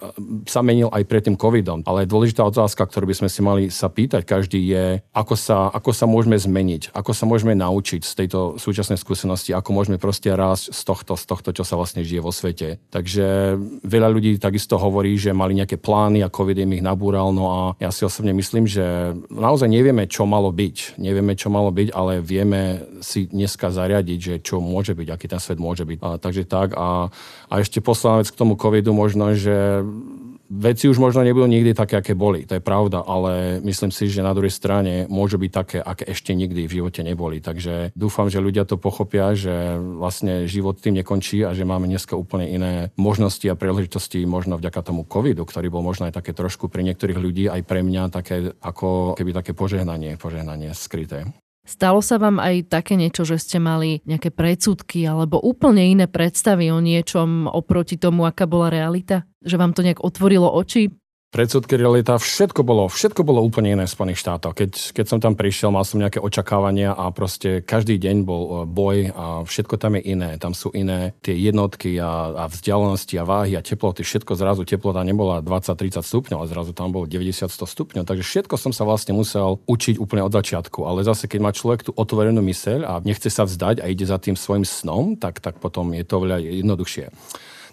sa 0.49 0.65
menil 0.65 0.89
aj 0.89 1.05
pred 1.05 1.21
tým 1.29 1.37
COVIDom. 1.37 1.85
Ale 1.85 2.09
dôležitá 2.09 2.41
otázka, 2.41 2.89
ktorú 2.89 3.13
by 3.13 3.15
sme 3.21 3.29
si 3.29 3.41
mali 3.45 3.63
sa 3.69 3.93
pýtať 3.93 4.25
každý 4.25 4.57
je, 4.57 4.85
ako 5.13 5.37
sa, 5.37 5.69
ako 5.69 5.93
sa 5.93 6.09
môžeme 6.09 6.35
zmeniť, 6.35 6.97
ako 6.97 7.11
sa 7.13 7.29
môžeme 7.29 7.38
môžeme 7.39 7.55
naučiť 7.55 8.03
z 8.03 8.13
tejto 8.19 8.59
súčasnej 8.59 8.99
skúsenosti, 8.99 9.55
ako 9.55 9.71
môžeme 9.71 9.95
proste 9.95 10.35
rásť 10.35 10.75
z 10.75 10.81
tohto, 10.83 11.15
z 11.15 11.23
tohto, 11.23 11.49
čo 11.55 11.63
sa 11.63 11.79
vlastne 11.79 12.03
žije 12.03 12.19
vo 12.19 12.35
svete. 12.35 12.83
Takže 12.91 13.55
veľa 13.87 14.11
ľudí 14.11 14.35
takisto 14.43 14.75
hovorí, 14.75 15.15
že 15.15 15.31
mali 15.31 15.55
nejaké 15.55 15.79
plány 15.79 16.19
a 16.19 16.27
COVID 16.27 16.67
im 16.67 16.75
ich 16.75 16.83
nabúral, 16.83 17.31
no 17.31 17.47
a 17.47 17.59
ja 17.79 17.95
si 17.95 18.03
osobne 18.03 18.35
myslím, 18.35 18.67
že 18.67 19.15
naozaj 19.31 19.71
nevieme, 19.71 20.03
čo 20.11 20.27
malo 20.27 20.51
byť. 20.51 20.99
Nevieme, 20.99 21.39
čo 21.39 21.47
malo 21.47 21.71
byť, 21.71 21.95
ale 21.95 22.19
vieme 22.19 22.83
si 22.99 23.31
dneska 23.31 23.71
zariadiť, 23.71 24.19
že 24.19 24.35
čo 24.43 24.59
môže 24.59 24.91
byť, 24.91 25.07
aký 25.07 25.31
ten 25.31 25.39
svet 25.39 25.63
môže 25.63 25.87
byť. 25.87 25.97
A, 26.03 26.19
takže 26.19 26.43
tak. 26.43 26.75
A, 26.75 27.07
a 27.47 27.53
ešte 27.63 27.79
posledná 27.79 28.19
vec 28.19 28.35
k 28.35 28.39
tomu 28.39 28.59
covidu 28.59 28.91
možno, 28.91 29.31
že 29.31 29.79
veci 30.49 30.89
už 30.89 30.97
možno 30.97 31.21
nebudú 31.21 31.45
nikdy 31.45 31.77
také, 31.77 32.01
aké 32.01 32.17
boli, 32.17 32.43
to 32.49 32.57
je 32.57 32.63
pravda, 32.63 33.05
ale 33.05 33.61
myslím 33.61 33.93
si, 33.93 34.09
že 34.09 34.25
na 34.25 34.33
druhej 34.33 34.51
strane 34.51 35.05
môžu 35.05 35.37
byť 35.37 35.51
také, 35.53 35.77
aké 35.77 36.09
ešte 36.09 36.33
nikdy 36.33 36.65
v 36.65 36.75
živote 36.81 37.05
neboli. 37.05 37.37
Takže 37.39 37.93
dúfam, 37.93 38.27
že 38.27 38.41
ľudia 38.41 38.65
to 38.65 38.81
pochopia, 38.81 39.37
že 39.37 39.77
vlastne 39.77 40.49
život 40.49 40.81
tým 40.81 40.97
nekončí 40.99 41.45
a 41.45 41.53
že 41.53 41.69
máme 41.69 41.85
dneska 41.85 42.17
úplne 42.17 42.49
iné 42.49 42.73
možnosti 42.97 43.45
a 43.45 43.55
príležitosti 43.55 44.25
možno 44.25 44.57
vďaka 44.57 44.81
tomu 44.81 45.05
covidu, 45.05 45.45
ktorý 45.45 45.69
bol 45.69 45.85
možno 45.85 46.09
aj 46.09 46.17
také 46.17 46.33
trošku 46.33 46.67
pre 46.67 46.81
niektorých 46.81 47.19
ľudí, 47.21 47.45
aj 47.47 47.61
pre 47.69 47.85
mňa 47.85 48.03
také 48.09 48.57
ako 48.57 49.13
keby 49.15 49.31
také 49.31 49.53
požehnanie, 49.53 50.17
požehnanie 50.17 50.73
skryté. 50.73 51.29
Stalo 51.69 52.01
sa 52.01 52.17
vám 52.17 52.41
aj 52.41 52.65
také 52.65 52.97
niečo, 52.97 53.29
že 53.29 53.37
ste 53.37 53.61
mali 53.61 54.01
nejaké 54.09 54.33
predsudky 54.33 55.05
alebo 55.05 55.37
úplne 55.37 55.85
iné 55.85 56.09
predstavy 56.09 56.73
o 56.73 56.81
niečom 56.81 57.45
oproti 57.45 57.93
tomu, 57.93 58.25
aká 58.25 58.49
bola 58.49 58.73
realita? 58.73 59.29
Že 59.45 59.55
vám 59.61 59.71
to 59.77 59.85
nejak 59.85 60.01
otvorilo 60.01 60.49
oči? 60.49 60.89
Predsudky 61.29 61.77
realita, 61.77 62.17
všetko 62.17 62.65
bolo, 62.65 62.89
všetko 62.89 63.21
bolo 63.21 63.45
úplne 63.45 63.77
iné 63.77 63.85
v 63.85 63.93
Spojených 63.93 64.21
štátoch. 64.25 64.57
Keď, 64.57 64.71
keď 64.97 65.05
som 65.05 65.19
tam 65.21 65.37
prišiel, 65.37 65.69
mal 65.69 65.85
som 65.85 66.01
nejaké 66.01 66.17
očakávania 66.17 66.97
a 66.97 67.13
proste 67.13 67.61
každý 67.61 68.01
deň 68.01 68.17
bol 68.25 68.43
e, 68.43 68.53
boj 68.65 68.97
a 69.13 69.25
všetko 69.45 69.77
tam 69.77 70.01
je 70.01 70.09
iné. 70.09 70.41
Tam 70.41 70.57
sú 70.57 70.73
iné 70.73 71.13
tie 71.21 71.37
jednotky 71.37 72.01
a, 72.01 72.33
a 72.33 72.43
vzdialenosti 72.49 73.21
a 73.21 73.29
váhy 73.29 73.53
a 73.53 73.61
teploty. 73.61 74.01
Všetko 74.01 74.33
zrazu 74.33 74.65
teplota 74.65 75.05
nebola 75.05 75.45
20-30 75.45 76.01
stupňov, 76.01 76.37
ale 76.41 76.49
zrazu 76.49 76.71
tam 76.73 76.89
bolo 76.89 77.05
90-100 77.05 77.45
stupňov. 77.53 78.03
Takže 78.09 78.25
všetko 78.25 78.57
som 78.57 78.73
sa 78.73 78.89
vlastne 78.89 79.13
musel 79.13 79.61
učiť 79.69 80.01
úplne 80.01 80.25
od 80.25 80.33
začiatku. 80.33 80.81
Ale 80.81 81.05
zase, 81.05 81.29
keď 81.29 81.39
má 81.45 81.51
človek 81.53 81.85
tú 81.85 81.91
otvorenú 81.93 82.41
myseľ 82.41 82.79
a 82.89 82.93
nechce 83.05 83.29
sa 83.29 83.45
vzdať 83.45 83.85
a 83.85 83.85
ide 83.85 84.05
za 84.09 84.17
tým 84.17 84.33
svojim 84.33 84.65
snom, 84.65 85.13
tak, 85.13 85.37
tak 85.45 85.61
potom 85.61 85.93
je 85.93 86.01
to 86.01 86.25
veľa 86.25 86.41
jednoduchšie. 86.41 87.13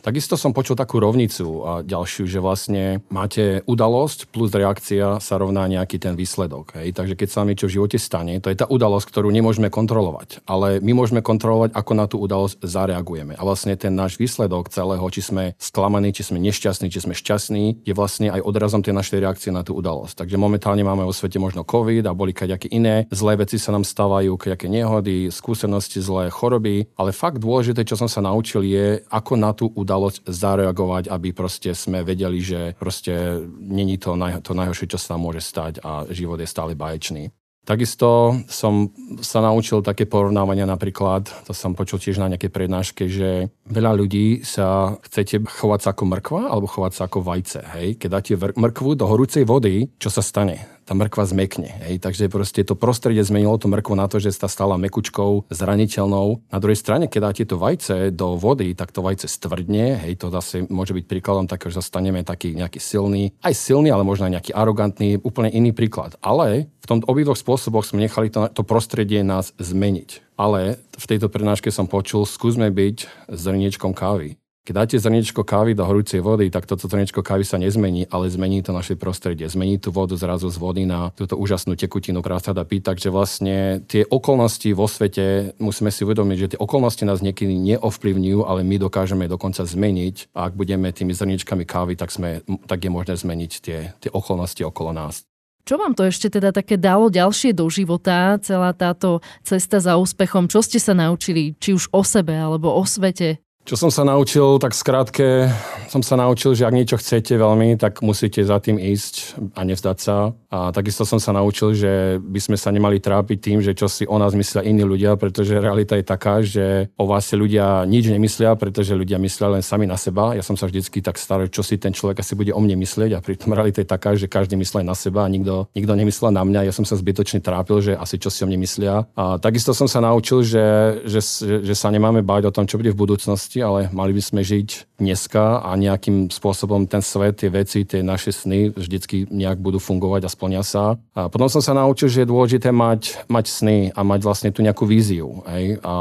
Takisto 0.06 0.38
som 0.38 0.54
počul 0.54 0.78
takú 0.78 1.02
rovnicu 1.02 1.66
a 1.66 1.72
ďalšiu, 1.82 2.30
že 2.30 2.38
vlastne 2.38 3.02
máte 3.10 3.66
udalosť 3.66 4.30
plus 4.30 4.54
reakcia 4.54 5.18
sa 5.18 5.34
rovná 5.34 5.66
nejaký 5.66 5.98
ten 5.98 6.14
výsledok. 6.14 6.78
Hej? 6.78 6.94
Takže 6.94 7.18
keď 7.18 7.26
sa 7.26 7.42
nám 7.42 7.50
niečo 7.50 7.66
v 7.66 7.75
živote 7.75 7.98
stane, 7.98 8.38
to 8.38 8.46
je 8.46 8.54
tá 8.54 8.70
udalosť, 8.70 9.02
ktorú 9.02 9.34
nemôžeme 9.34 9.66
kontrolovať. 9.66 10.46
Ale 10.46 10.78
my 10.78 10.94
môžeme 10.94 11.26
kontrolovať, 11.26 11.75
ako 11.75 11.92
na 11.98 12.06
tú 12.06 12.22
udalosť 12.22 12.62
zareagujeme. 12.62 13.34
A 13.34 13.42
vlastne 13.42 13.75
ten 13.75 13.98
náš 13.98 14.14
výsledok 14.14 14.70
celého, 14.70 15.02
či 15.10 15.26
sme 15.26 15.58
sklamaní, 15.58 16.14
či 16.14 16.22
sme 16.22 16.38
nešťastní, 16.38 16.86
či 16.86 17.02
sme 17.02 17.10
šťastní, 17.10 17.82
je 17.82 17.90
vlastne 17.90 18.30
aj 18.30 18.46
odrazom 18.46 18.86
tej 18.86 18.94
našej 18.94 19.18
reakcie 19.18 19.50
na 19.50 19.66
tú 19.66 19.75
udalosť. 19.75 20.22
Takže 20.22 20.38
momentálne 20.38 20.86
máme 20.86 21.02
vo 21.02 21.10
svete 21.10 21.42
možno 21.42 21.66
COVID 21.66 22.06
a 22.06 22.14
boli 22.14 22.30
kaďaké 22.30 22.70
iné 22.70 23.10
zlé 23.10 23.42
veci 23.42 23.58
sa 23.58 23.75
nám 23.75 23.82
stávajú, 23.82 24.38
kaďaké 24.38 24.70
nehody, 24.70 25.34
skúsenosti, 25.34 25.98
zlé 25.98 26.30
choroby. 26.30 26.94
Ale 26.94 27.10
fakt 27.10 27.42
dôležité, 27.42 27.82
čo 27.82 27.98
som 27.98 28.06
sa 28.06 28.22
naučil, 28.22 28.62
je, 28.62 29.02
ako 29.10 29.34
na 29.34 29.50
tú 29.50 29.66
udalosť 29.75 29.95
udalosť 29.96 30.28
zareagovať, 30.28 31.08
aby 31.08 31.32
proste 31.32 31.72
sme 31.72 32.04
vedeli, 32.04 32.44
že 32.44 32.76
proste 32.76 33.40
není 33.56 33.96
to, 33.96 34.12
naj, 34.12 34.44
to 34.44 34.52
najhoršie, 34.52 34.92
čo 34.92 35.00
sa 35.00 35.16
nám 35.16 35.32
môže 35.32 35.40
stať 35.40 35.80
a 35.80 36.04
život 36.12 36.36
je 36.36 36.44
stále 36.44 36.76
baječný. 36.76 37.32
Takisto 37.66 38.38
som 38.46 38.94
sa 39.18 39.42
naučil 39.42 39.82
také 39.82 40.06
porovnávania 40.06 40.70
napríklad, 40.70 41.26
to 41.42 41.50
som 41.50 41.74
počul 41.74 41.98
tiež 41.98 42.22
na 42.22 42.30
nejakej 42.30 42.52
prednáške, 42.54 43.10
že 43.10 43.50
veľa 43.66 43.90
ľudí 43.98 44.46
sa 44.46 44.94
chcete 45.02 45.42
chovať 45.50 45.80
sa 45.82 45.90
ako 45.90 46.04
mrkva 46.06 46.42
alebo 46.46 46.70
chovať 46.70 46.92
sa 46.94 47.10
ako 47.10 47.26
vajce. 47.26 47.60
Hej? 47.74 47.88
Keď 47.98 48.08
dáte 48.12 48.32
mrkvu 48.38 48.94
do 48.94 49.10
horúcej 49.10 49.42
vody, 49.42 49.90
čo 49.98 50.14
sa 50.14 50.22
stane? 50.22 50.75
Tá 50.87 50.95
mrkva 50.95 51.26
zmekne. 51.26 51.75
Hej. 51.83 51.99
Takže 51.99 52.31
proste 52.31 52.62
to 52.62 52.78
prostredie 52.78 53.26
zmenilo 53.26 53.59
tú 53.59 53.66
mrkvu 53.66 53.99
na 53.99 54.07
to, 54.07 54.23
že 54.23 54.31
sa 54.31 54.47
stala 54.47 54.78
mekučkou, 54.78 55.50
zraniteľnou. 55.50 56.47
Na 56.47 56.59
druhej 56.62 56.78
strane, 56.78 57.11
keď 57.11 57.21
dáte 57.21 57.45
to 57.45 57.59
vajce 57.59 58.14
do 58.14 58.38
vody, 58.38 58.73
tak 58.78 58.95
to 58.95 59.02
vajce 59.02 59.26
stvrdne. 59.26 59.99
Hej, 60.07 60.23
to 60.23 60.31
zase 60.31 60.62
môže 60.71 60.95
byť 60.95 61.05
príkladom 61.11 61.50
takého, 61.50 61.75
že 61.75 61.83
staneme 61.83 62.23
taký 62.23 62.55
nejaký 62.55 62.78
silný, 62.78 63.35
aj 63.43 63.55
silný, 63.59 63.90
ale 63.90 64.07
možno 64.07 64.31
aj 64.31 64.38
nejaký 64.38 64.52
arogantný, 64.55 65.19
úplne 65.26 65.50
iný 65.50 65.75
príklad. 65.75 66.14
Ale 66.23 66.71
v 66.81 66.87
tom 66.87 67.02
obidvoch 67.02 67.35
spôsoboch 67.35 67.83
sme 67.83 68.07
nechali 68.07 68.31
to, 68.31 68.47
to 68.55 68.62
prostredie 68.62 69.26
nás 69.26 69.50
zmeniť. 69.59 70.38
Ale 70.38 70.78
v 70.95 71.05
tejto 71.11 71.26
prednáške 71.26 71.75
som 71.75 71.90
počul, 71.90 72.23
skúsme 72.23 72.71
byť 72.71 73.26
zrniečkom 73.26 73.90
kávy. 73.90 74.38
Keď 74.66 74.75
dáte 74.75 74.99
zrniečko 74.99 75.46
kávy 75.46 75.78
do 75.78 75.87
horúcej 75.87 76.18
vody, 76.18 76.50
tak 76.50 76.66
toto 76.66 76.90
zrniečko 76.90 77.23
kávy 77.23 77.46
sa 77.46 77.54
nezmení, 77.54 78.11
ale 78.11 78.26
zmení 78.26 78.66
to 78.66 78.75
naše 78.75 78.99
prostredie. 78.99 79.46
Zmení 79.46 79.78
tú 79.78 79.94
vodu 79.94 80.18
zrazu 80.18 80.50
z 80.50 80.58
vody 80.58 80.82
na 80.82 81.14
túto 81.14 81.38
úžasnú 81.38 81.78
tekutinu, 81.78 82.18
ktorá 82.18 82.42
sa 82.42 82.50
dá 82.50 82.66
piť. 82.66 82.90
Takže 82.90 83.14
vlastne 83.14 83.87
tie 83.87 84.02
okolnosti 84.02 84.66
vo 84.75 84.90
svete, 84.90 85.54
musíme 85.62 85.94
si 85.94 86.02
uvedomiť, 86.02 86.38
že 86.42 86.50
tie 86.50 86.58
okolnosti 86.58 87.06
nás 87.06 87.23
niekedy 87.23 87.54
neovplyvňujú, 87.54 88.42
ale 88.42 88.66
my 88.66 88.82
dokážeme 88.82 89.30
dokonca 89.30 89.62
zmeniť. 89.62 90.35
A 90.35 90.50
ak 90.50 90.58
budeme 90.58 90.90
tými 90.90 91.14
zrniečkami 91.14 91.62
kávy, 91.62 91.94
tak, 91.94 92.11
sme, 92.11 92.42
tak 92.66 92.82
je 92.82 92.90
možné 92.90 93.14
zmeniť 93.14 93.52
tie, 93.62 93.94
tie 94.02 94.11
okolnosti 94.11 94.66
okolo 94.66 94.90
nás. 94.90 95.23
Čo 95.62 95.78
vám 95.78 95.94
to 95.94 96.02
ešte 96.02 96.26
teda 96.26 96.50
také 96.50 96.75
dalo 96.75 97.06
ďalšie 97.06 97.54
do 97.54 97.70
života, 97.70 98.35
celá 98.42 98.75
táto 98.75 99.23
cesta 99.46 99.78
za 99.78 99.94
úspechom? 99.94 100.50
Čo 100.50 100.58
ste 100.58 100.82
sa 100.82 100.90
naučili, 100.90 101.54
či 101.54 101.70
už 101.70 101.87
o 101.94 102.02
sebe 102.02 102.35
alebo 102.35 102.75
o 102.75 102.82
svete? 102.82 103.45
Čo 103.66 103.75
som 103.75 103.90
sa 103.90 104.06
naučil, 104.06 104.62
tak 104.62 104.78
skrátke 104.78 105.50
som 105.90 105.99
sa 105.99 106.14
naučil, 106.14 106.54
že 106.54 106.70
ak 106.70 106.76
niečo 106.78 107.02
chcete 107.02 107.35
veľmi, 107.35 107.75
tak 107.75 107.99
musíte 107.99 108.46
za 108.46 108.62
tým 108.62 108.78
ísť 108.78 109.35
a 109.58 109.66
nevzdať 109.66 109.99
sa. 109.99 110.30
A 110.56 110.72
takisto 110.72 111.04
som 111.04 111.20
sa 111.20 111.36
naučil, 111.36 111.76
že 111.76 112.16
by 112.16 112.40
sme 112.40 112.56
sa 112.56 112.72
nemali 112.72 112.96
trápiť 112.96 113.36
tým, 113.36 113.58
že 113.60 113.76
čo 113.76 113.92
si 113.92 114.08
o 114.08 114.16
nás 114.16 114.32
myslia 114.32 114.64
iní 114.64 114.80
ľudia, 114.88 115.20
pretože 115.20 115.60
realita 115.60 116.00
je 116.00 116.04
taká, 116.08 116.40
že 116.40 116.88
o 116.96 117.04
vás 117.04 117.28
si 117.28 117.36
ľudia 117.36 117.84
nič 117.84 118.08
nemyslia, 118.08 118.56
pretože 118.56 118.96
ľudia 118.96 119.20
myslia 119.20 119.60
len 119.60 119.60
sami 119.60 119.84
na 119.84 120.00
seba. 120.00 120.32
Ja 120.32 120.40
som 120.40 120.56
sa 120.56 120.64
vždycky 120.64 121.04
tak 121.04 121.20
starý, 121.20 121.52
čo 121.52 121.60
si 121.60 121.76
ten 121.76 121.92
človek 121.92 122.25
asi 122.25 122.32
bude 122.32 122.56
o 122.56 122.60
mne 122.64 122.80
myslieť 122.80 123.12
a 123.12 123.20
pritom 123.20 123.52
realita 123.52 123.84
je 123.84 123.88
taká, 123.92 124.16
že 124.16 124.32
každý 124.32 124.56
myslí 124.56 124.80
na 124.80 124.96
seba 124.96 125.28
a 125.28 125.28
nikto, 125.28 125.68
nikto 125.76 125.92
nemyslel 125.92 126.32
na 126.32 126.40
mňa. 126.40 126.64
Ja 126.64 126.72
som 126.72 126.88
sa 126.88 126.96
zbytočne 126.96 127.44
trápil, 127.44 127.84
že 127.84 127.92
asi 127.92 128.16
čo 128.16 128.32
si 128.32 128.40
o 128.40 128.48
mne 128.48 128.64
myslia. 128.64 129.04
A 129.12 129.36
takisto 129.36 129.76
som 129.76 129.84
sa 129.84 130.00
naučil, 130.00 130.40
že, 130.40 130.64
že, 131.04 131.20
že 131.60 131.75
sa 131.76 131.92
nemáme 131.92 132.25
báť 132.25 132.48
o 132.48 132.54
tom, 132.54 132.64
čo 132.64 132.80
bude 132.80 132.96
v 132.96 133.00
budúcnosti 133.04 133.66
ale 133.66 133.90
mali 133.90 134.14
by 134.14 134.22
sme 134.22 134.40
žiť 134.46 134.96
dneska 134.96 135.60
a 135.66 135.75
nejakým 135.75 136.30
spôsobom 136.30 136.86
ten 136.86 137.02
svet, 137.02 137.42
tie 137.42 137.50
veci, 137.50 137.84
tie 137.84 138.00
naše 138.00 138.32
sny 138.32 138.72
vždycky 138.72 139.28
nejak 139.28 139.58
budú 139.60 139.82
fungovať 139.82 140.25
a 140.25 140.32
splnia 140.46 140.62
sa. 140.62 140.94
A 141.16 141.26
potom 141.26 141.50
som 141.50 141.58
sa 141.58 141.74
naučil, 141.74 142.06
že 142.06 142.22
je 142.22 142.30
dôležité 142.30 142.70
mať, 142.70 143.26
mať 143.26 143.44
sny 143.50 143.78
a 143.90 144.00
mať 144.06 144.20
vlastne 144.22 144.50
tú 144.54 144.62
nejakú 144.62 144.86
víziu. 144.86 145.42
Hej? 145.50 145.82
A 145.82 145.92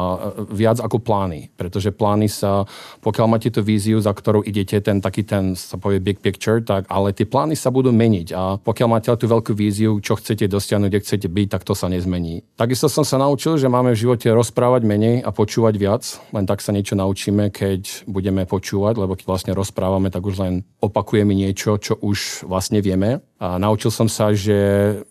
viac 0.54 0.78
ako 0.78 1.02
plány, 1.02 1.50
pretože 1.58 1.90
plány 1.90 2.30
sa, 2.30 2.70
pokiaľ 3.02 3.26
máte 3.26 3.50
tú 3.50 3.66
víziu, 3.66 3.98
za 3.98 4.14
ktorou 4.14 4.46
idete, 4.46 4.78
ten 4.84 5.02
taký 5.02 5.26
ten, 5.26 5.58
sa 5.58 5.82
povie 5.82 5.98
big 5.98 6.22
picture, 6.22 6.62
tak 6.62 6.86
ale 6.92 7.16
tie 7.16 7.26
plány 7.26 7.58
sa 7.58 7.74
budú 7.74 7.90
meniť 7.90 8.28
a 8.36 8.60
pokiaľ 8.62 8.88
máte 8.92 9.10
tú 9.16 9.26
veľkú 9.26 9.56
víziu, 9.56 9.98
čo 10.04 10.20
chcete 10.20 10.46
dosiahnuť, 10.46 10.90
kde 10.92 11.02
chcete 11.02 11.28
byť, 11.32 11.48
tak 11.50 11.64
to 11.64 11.74
sa 11.74 11.88
nezmení. 11.88 12.44
Takisto 12.60 12.92
som 12.92 13.08
sa 13.08 13.18
naučil, 13.18 13.58
že 13.58 13.72
máme 13.72 13.96
v 13.96 14.02
živote 14.06 14.28
rozprávať 14.30 14.84
menej 14.84 15.16
a 15.24 15.32
počúvať 15.32 15.74
viac, 15.80 16.04
len 16.36 16.46
tak 16.46 16.62
sa 16.62 16.76
niečo 16.76 16.94
naučíme 16.94 17.48
keď 17.50 18.06
budeme 18.06 18.44
počúvať, 18.44 19.00
lebo 19.00 19.16
keď 19.16 19.26
vlastne 19.26 19.54
rozprávame, 19.56 20.12
tak 20.12 20.28
už 20.28 20.36
len 20.44 20.54
opakujeme 20.84 21.32
niečo, 21.32 21.80
čo 21.80 21.96
už 21.96 22.44
vlastne 22.46 22.84
vieme. 22.84 23.24
A 23.36 23.60
naučil 23.60 23.92
som 23.92 24.08
sa, 24.08 24.32
že 24.32 24.56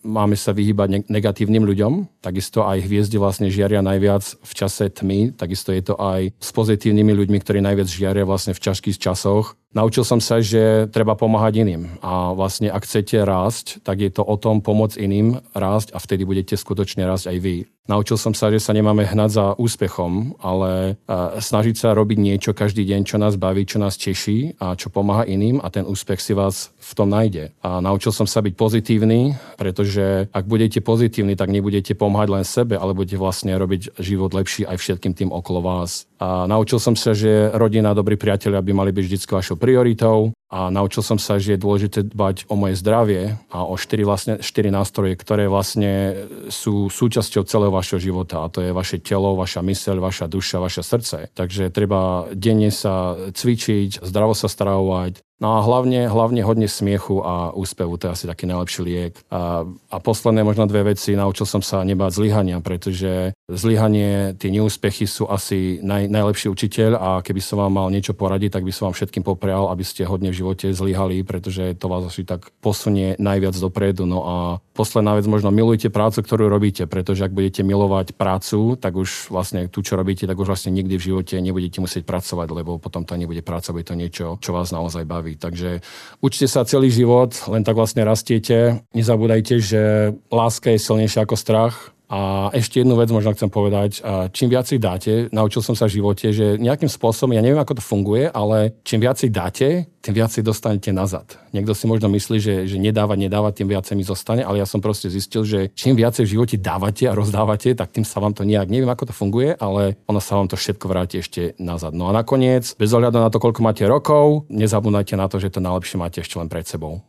máme 0.00 0.32
sa 0.32 0.56
vyhýbať 0.56 1.12
negatívnym 1.12 1.60
ľuďom. 1.68 2.24
Takisto 2.24 2.64
aj 2.64 2.80
hviezdy 2.80 3.20
vlastne 3.20 3.52
žiaria 3.52 3.84
najviac 3.84 4.24
v 4.40 4.52
čase 4.56 4.88
tmy. 4.88 5.36
Takisto 5.36 5.76
je 5.76 5.84
to 5.84 5.94
aj 6.00 6.32
s 6.32 6.50
pozitívnymi 6.56 7.12
ľuďmi, 7.12 7.38
ktorí 7.44 7.60
najviac 7.60 7.84
žiaria 7.84 8.24
vlastne 8.24 8.56
v 8.56 8.64
ťažkých 8.64 8.96
časoch. 8.96 9.60
Naučil 9.76 10.06
som 10.08 10.24
sa, 10.24 10.40
že 10.40 10.88
treba 10.88 11.18
pomáhať 11.18 11.66
iným. 11.66 12.00
A 12.00 12.32
vlastne 12.32 12.72
ak 12.72 12.88
chcete 12.88 13.20
rásť, 13.26 13.84
tak 13.84 14.00
je 14.00 14.08
to 14.08 14.24
o 14.24 14.40
tom 14.40 14.64
pomôcť 14.64 14.96
iným 15.04 15.44
rásť 15.52 15.92
a 15.92 16.00
vtedy 16.00 16.24
budete 16.24 16.56
skutočne 16.56 17.04
rásť 17.04 17.34
aj 17.34 17.38
vy. 17.44 17.56
Naučil 17.84 18.16
som 18.16 18.32
sa, 18.32 18.48
že 18.48 18.64
sa 18.64 18.72
nemáme 18.72 19.04
hnať 19.04 19.30
za 19.30 19.46
úspechom, 19.60 20.40
ale 20.40 20.96
snažiť 21.36 21.76
sa 21.76 21.92
robiť 21.92 22.16
niečo 22.16 22.56
každý 22.56 22.80
deň, 22.80 23.04
čo 23.04 23.20
nás 23.20 23.36
baví, 23.36 23.68
čo 23.68 23.76
nás 23.76 24.00
teší 24.00 24.56
a 24.56 24.72
čo 24.72 24.88
pomáha 24.88 25.28
iným 25.28 25.60
a 25.60 25.68
ten 25.68 25.84
úspech 25.84 26.16
si 26.16 26.32
vás 26.32 26.72
v 26.80 26.92
tom 26.96 27.12
nájde. 27.12 27.52
A 27.60 27.84
naučil 27.84 28.16
som 28.16 28.24
sa 28.24 28.40
byť 28.40 28.56
pozitívny, 28.56 29.36
pretože 29.60 30.32
ak 30.32 30.48
budete 30.48 30.80
pozitívni, 30.80 31.36
tak 31.36 31.52
nebudete 31.52 31.92
pomáhať 31.92 32.28
len 32.32 32.44
sebe, 32.48 32.80
ale 32.80 32.96
budete 32.96 33.20
vlastne 33.20 33.52
robiť 33.52 34.00
život 34.00 34.32
lepší 34.32 34.64
aj 34.64 34.80
všetkým 34.80 35.12
tým 35.12 35.28
okolo 35.28 35.60
vás. 35.60 36.08
A 36.16 36.48
naučil 36.48 36.80
som 36.80 36.96
sa, 36.96 37.12
že 37.12 37.52
rodina, 37.52 37.92
dobrí 37.92 38.16
priatelia 38.16 38.64
by 38.64 38.72
mali 38.72 38.96
byť 38.96 39.04
vždy 39.04 39.18
vašou 39.28 39.60
prioritou 39.60 40.32
a 40.52 40.70
naučil 40.70 41.02
som 41.02 41.16
sa, 41.16 41.40
že 41.40 41.56
je 41.56 41.64
dôležité 41.64 42.04
dbať 42.04 42.46
o 42.46 42.54
moje 42.54 42.78
zdravie 42.78 43.40
a 43.48 43.64
o 43.64 43.74
štyri, 43.74 44.04
vlastne, 44.04 44.38
štyri 44.44 44.68
nástroje, 44.70 45.16
ktoré 45.16 45.48
vlastne 45.50 46.14
sú 46.52 46.92
súčasťou 46.92 47.42
celého 47.48 47.72
vašeho 47.72 47.98
života. 47.98 48.44
A 48.44 48.52
to 48.52 48.60
je 48.60 48.70
vaše 48.70 49.00
telo, 49.00 49.34
vaša 49.34 49.64
myseľ, 49.64 49.98
vaša 49.98 50.30
duša, 50.30 50.62
vaše 50.62 50.84
srdce. 50.84 51.32
Takže 51.34 51.72
treba 51.72 52.28
denne 52.36 52.68
sa 52.68 53.16
cvičiť, 53.34 54.04
zdravo 54.04 54.36
sa 54.36 54.46
stravovať, 54.46 55.24
No 55.44 55.48
a 55.50 55.58
hlavne, 55.60 56.08
hlavne 56.08 56.40
hodne 56.40 56.64
smiechu 56.64 57.20
a 57.20 57.52
úspevu, 57.52 58.00
to 58.00 58.08
je 58.08 58.14
asi 58.16 58.24
taký 58.24 58.48
najlepší 58.48 58.80
liek. 58.80 59.12
A, 59.28 59.68
a 59.68 59.96
posledné 60.00 60.40
možno 60.40 60.64
dve 60.64 60.96
veci, 60.96 61.12
naučil 61.12 61.44
som 61.44 61.60
sa 61.60 61.84
nebáť 61.84 62.16
zlyhania, 62.16 62.64
pretože 62.64 63.36
zlyhanie, 63.52 64.32
tie 64.40 64.48
neúspechy 64.48 65.04
sú 65.04 65.28
asi 65.28 65.84
naj, 65.84 66.08
najlepší 66.08 66.48
učiteľ 66.48 66.90
a 66.96 67.08
keby 67.20 67.44
som 67.44 67.60
vám 67.60 67.76
mal 67.76 67.92
niečo 67.92 68.16
poradiť, 68.16 68.56
tak 68.56 68.64
by 68.64 68.72
som 68.72 68.88
vám 68.88 68.96
všetkým 68.96 69.20
poprial, 69.20 69.68
aby 69.68 69.84
ste 69.84 70.08
hodne 70.08 70.32
v 70.32 70.40
živote 70.40 70.72
zlyhali, 70.72 71.20
pretože 71.28 71.76
to 71.76 71.92
vás 71.92 72.08
asi 72.08 72.24
tak 72.24 72.48
posunie 72.64 73.12
najviac 73.20 73.52
dopredu. 73.60 74.08
No 74.08 74.24
a 74.24 74.36
posledná 74.74 75.14
vec, 75.14 75.24
možno 75.30 75.54
milujte 75.54 75.88
prácu, 75.88 76.20
ktorú 76.20 76.50
robíte, 76.50 76.90
pretože 76.90 77.22
ak 77.22 77.32
budete 77.32 77.62
milovať 77.62 78.18
prácu, 78.18 78.74
tak 78.74 78.98
už 78.98 79.30
vlastne 79.30 79.70
tu, 79.70 79.80
čo 79.86 79.94
robíte, 79.94 80.26
tak 80.26 80.34
už 80.34 80.50
vlastne 80.50 80.74
nikdy 80.74 80.98
v 80.98 81.06
živote 81.14 81.38
nebudete 81.38 81.78
musieť 81.78 82.02
pracovať, 82.02 82.48
lebo 82.50 82.82
potom 82.82 83.06
to 83.06 83.14
nebude 83.14 83.40
práca, 83.46 83.70
bude 83.70 83.86
to 83.86 83.94
niečo, 83.94 84.36
čo 84.42 84.50
vás 84.50 84.74
naozaj 84.74 85.06
baví. 85.06 85.38
Takže 85.38 85.78
učte 86.18 86.50
sa 86.50 86.66
celý 86.66 86.90
život, 86.90 87.38
len 87.46 87.62
tak 87.62 87.78
vlastne 87.78 88.02
rastiete. 88.02 88.82
Nezabúdajte, 88.92 89.62
že 89.62 89.82
láska 90.28 90.74
je 90.74 90.82
silnejšia 90.82 91.22
ako 91.22 91.38
strach. 91.38 91.93
A 92.14 92.46
ešte 92.54 92.78
jednu 92.78 92.94
vec 92.94 93.10
možno 93.10 93.34
chcem 93.34 93.50
povedať. 93.50 93.98
Čím 94.30 94.54
viac 94.54 94.70
si 94.70 94.78
dáte, 94.78 95.26
naučil 95.34 95.66
som 95.66 95.74
sa 95.74 95.90
v 95.90 95.98
živote, 95.98 96.30
že 96.30 96.54
nejakým 96.62 96.86
spôsobom, 96.86 97.34
ja 97.34 97.42
neviem, 97.42 97.58
ako 97.58 97.74
to 97.74 97.82
funguje, 97.82 98.30
ale 98.30 98.78
čím 98.86 99.02
viac 99.02 99.18
si 99.18 99.34
dáte, 99.34 99.90
tým 99.98 100.14
viac 100.14 100.30
si 100.30 100.38
dostanete 100.38 100.94
nazad. 100.94 101.26
Niekto 101.50 101.74
si 101.74 101.90
možno 101.90 102.06
myslí, 102.14 102.38
že, 102.38 102.54
že 102.70 102.78
nedávať, 102.78 103.18
nedávať, 103.18 103.52
tým 103.58 103.68
viacej 103.74 103.94
mi 103.98 104.06
zostane, 104.06 104.46
ale 104.46 104.62
ja 104.62 104.66
som 104.68 104.78
proste 104.78 105.10
zistil, 105.10 105.42
že 105.42 105.74
čím 105.74 105.98
viacej 105.98 106.22
v 106.22 106.32
živote 106.38 106.56
dávate 106.60 107.10
a 107.10 107.18
rozdávate, 107.18 107.74
tak 107.74 107.90
tým 107.90 108.06
sa 108.06 108.22
vám 108.22 108.30
to 108.30 108.46
nejak, 108.46 108.70
neviem, 108.70 108.92
ako 108.94 109.10
to 109.10 109.14
funguje, 109.16 109.56
ale 109.58 109.98
ono 110.06 110.22
sa 110.22 110.38
vám 110.38 110.46
to 110.46 110.54
všetko 110.54 110.86
vráti 110.86 111.18
ešte 111.18 111.58
nazad. 111.58 111.98
No 111.98 112.06
a 112.06 112.14
nakoniec, 112.14 112.78
bez 112.78 112.94
ohľadu 112.94 113.18
na 113.18 113.32
to, 113.32 113.42
koľko 113.42 113.64
máte 113.64 113.82
rokov, 113.90 114.46
nezabúdajte 114.54 115.18
na 115.18 115.26
to, 115.26 115.42
že 115.42 115.50
to 115.50 115.58
najlepšie 115.58 115.98
máte 115.98 116.22
ešte 116.22 116.38
len 116.38 116.46
pred 116.46 116.62
sebou. 116.68 117.02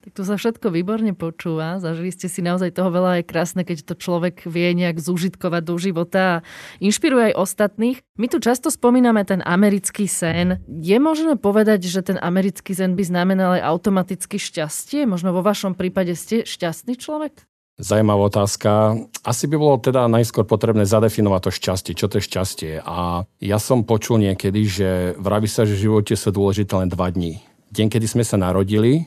Tak 0.00 0.16
to 0.16 0.24
sa 0.24 0.40
všetko 0.40 0.72
výborne 0.72 1.12
počúva. 1.12 1.76
Zažili 1.76 2.08
ste 2.08 2.32
si 2.32 2.40
naozaj 2.40 2.72
toho 2.72 2.88
veľa. 2.88 3.20
Je 3.20 3.28
krásne, 3.28 3.68
keď 3.68 3.84
to 3.84 3.94
človek 4.00 4.48
vie 4.48 4.72
nejak 4.72 4.96
zúžitkovať 4.96 5.60
do 5.60 5.76
života 5.76 6.40
a 6.40 6.42
inšpiruje 6.80 7.32
aj 7.32 7.34
ostatných. 7.36 8.00
My 8.16 8.32
tu 8.32 8.40
často 8.40 8.72
spomíname 8.72 9.28
ten 9.28 9.44
americký 9.44 10.08
sen. 10.08 10.64
Je 10.64 10.96
možné 10.96 11.36
povedať, 11.36 11.84
že 11.84 12.00
ten 12.00 12.16
americký 12.16 12.72
sen 12.72 12.96
by 12.96 13.04
znamenal 13.04 13.60
aj 13.60 13.76
automaticky 13.76 14.40
šťastie? 14.40 15.04
Možno 15.04 15.36
vo 15.36 15.44
vašom 15.44 15.76
prípade 15.76 16.16
ste 16.16 16.48
šťastný 16.48 16.96
človek? 16.96 17.44
Zajímavá 17.76 18.32
otázka. 18.32 18.96
Asi 19.20 19.52
by 19.52 19.56
bolo 19.60 19.76
teda 19.84 20.08
najskôr 20.08 20.48
potrebné 20.48 20.88
zadefinovať 20.88 21.40
to 21.44 21.50
šťastie. 21.52 21.92
Čo 21.92 22.08
to 22.08 22.20
je 22.20 22.24
šťastie? 22.24 22.72
A 22.88 23.28
ja 23.44 23.58
som 23.60 23.84
počul 23.84 24.24
niekedy, 24.24 24.64
že 24.64 24.88
vraví 25.20 25.48
sa, 25.48 25.68
že 25.68 25.76
v 25.76 25.92
živote 25.92 26.16
sú 26.16 26.32
dôležité 26.32 26.72
len 26.80 26.88
dva 26.88 27.12
dní. 27.12 27.44
Deň, 27.68 27.92
kedy 27.92 28.06
sme 28.08 28.24
sa 28.24 28.40
narodili 28.40 29.04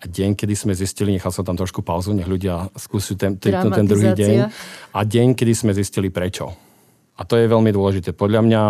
a 0.00 0.04
deň, 0.08 0.32
kedy 0.32 0.56
sme 0.56 0.72
zistili, 0.72 1.12
nechal 1.12 1.28
som 1.28 1.44
tam 1.44 1.60
trošku 1.60 1.84
pauzu, 1.84 2.16
nech 2.16 2.24
ľudia 2.24 2.72
skúsiu 2.72 3.20
ten, 3.20 3.36
ten, 3.36 3.52
ten 3.52 3.84
druhý 3.84 4.16
deň. 4.16 4.48
A 4.96 5.00
deň, 5.04 5.36
kedy 5.36 5.52
sme 5.52 5.72
zistili 5.76 6.08
prečo. 6.08 6.48
A 7.20 7.28
to 7.28 7.36
je 7.36 7.44
veľmi 7.44 7.68
dôležité. 7.68 8.16
Podľa 8.16 8.40
mňa 8.40 8.62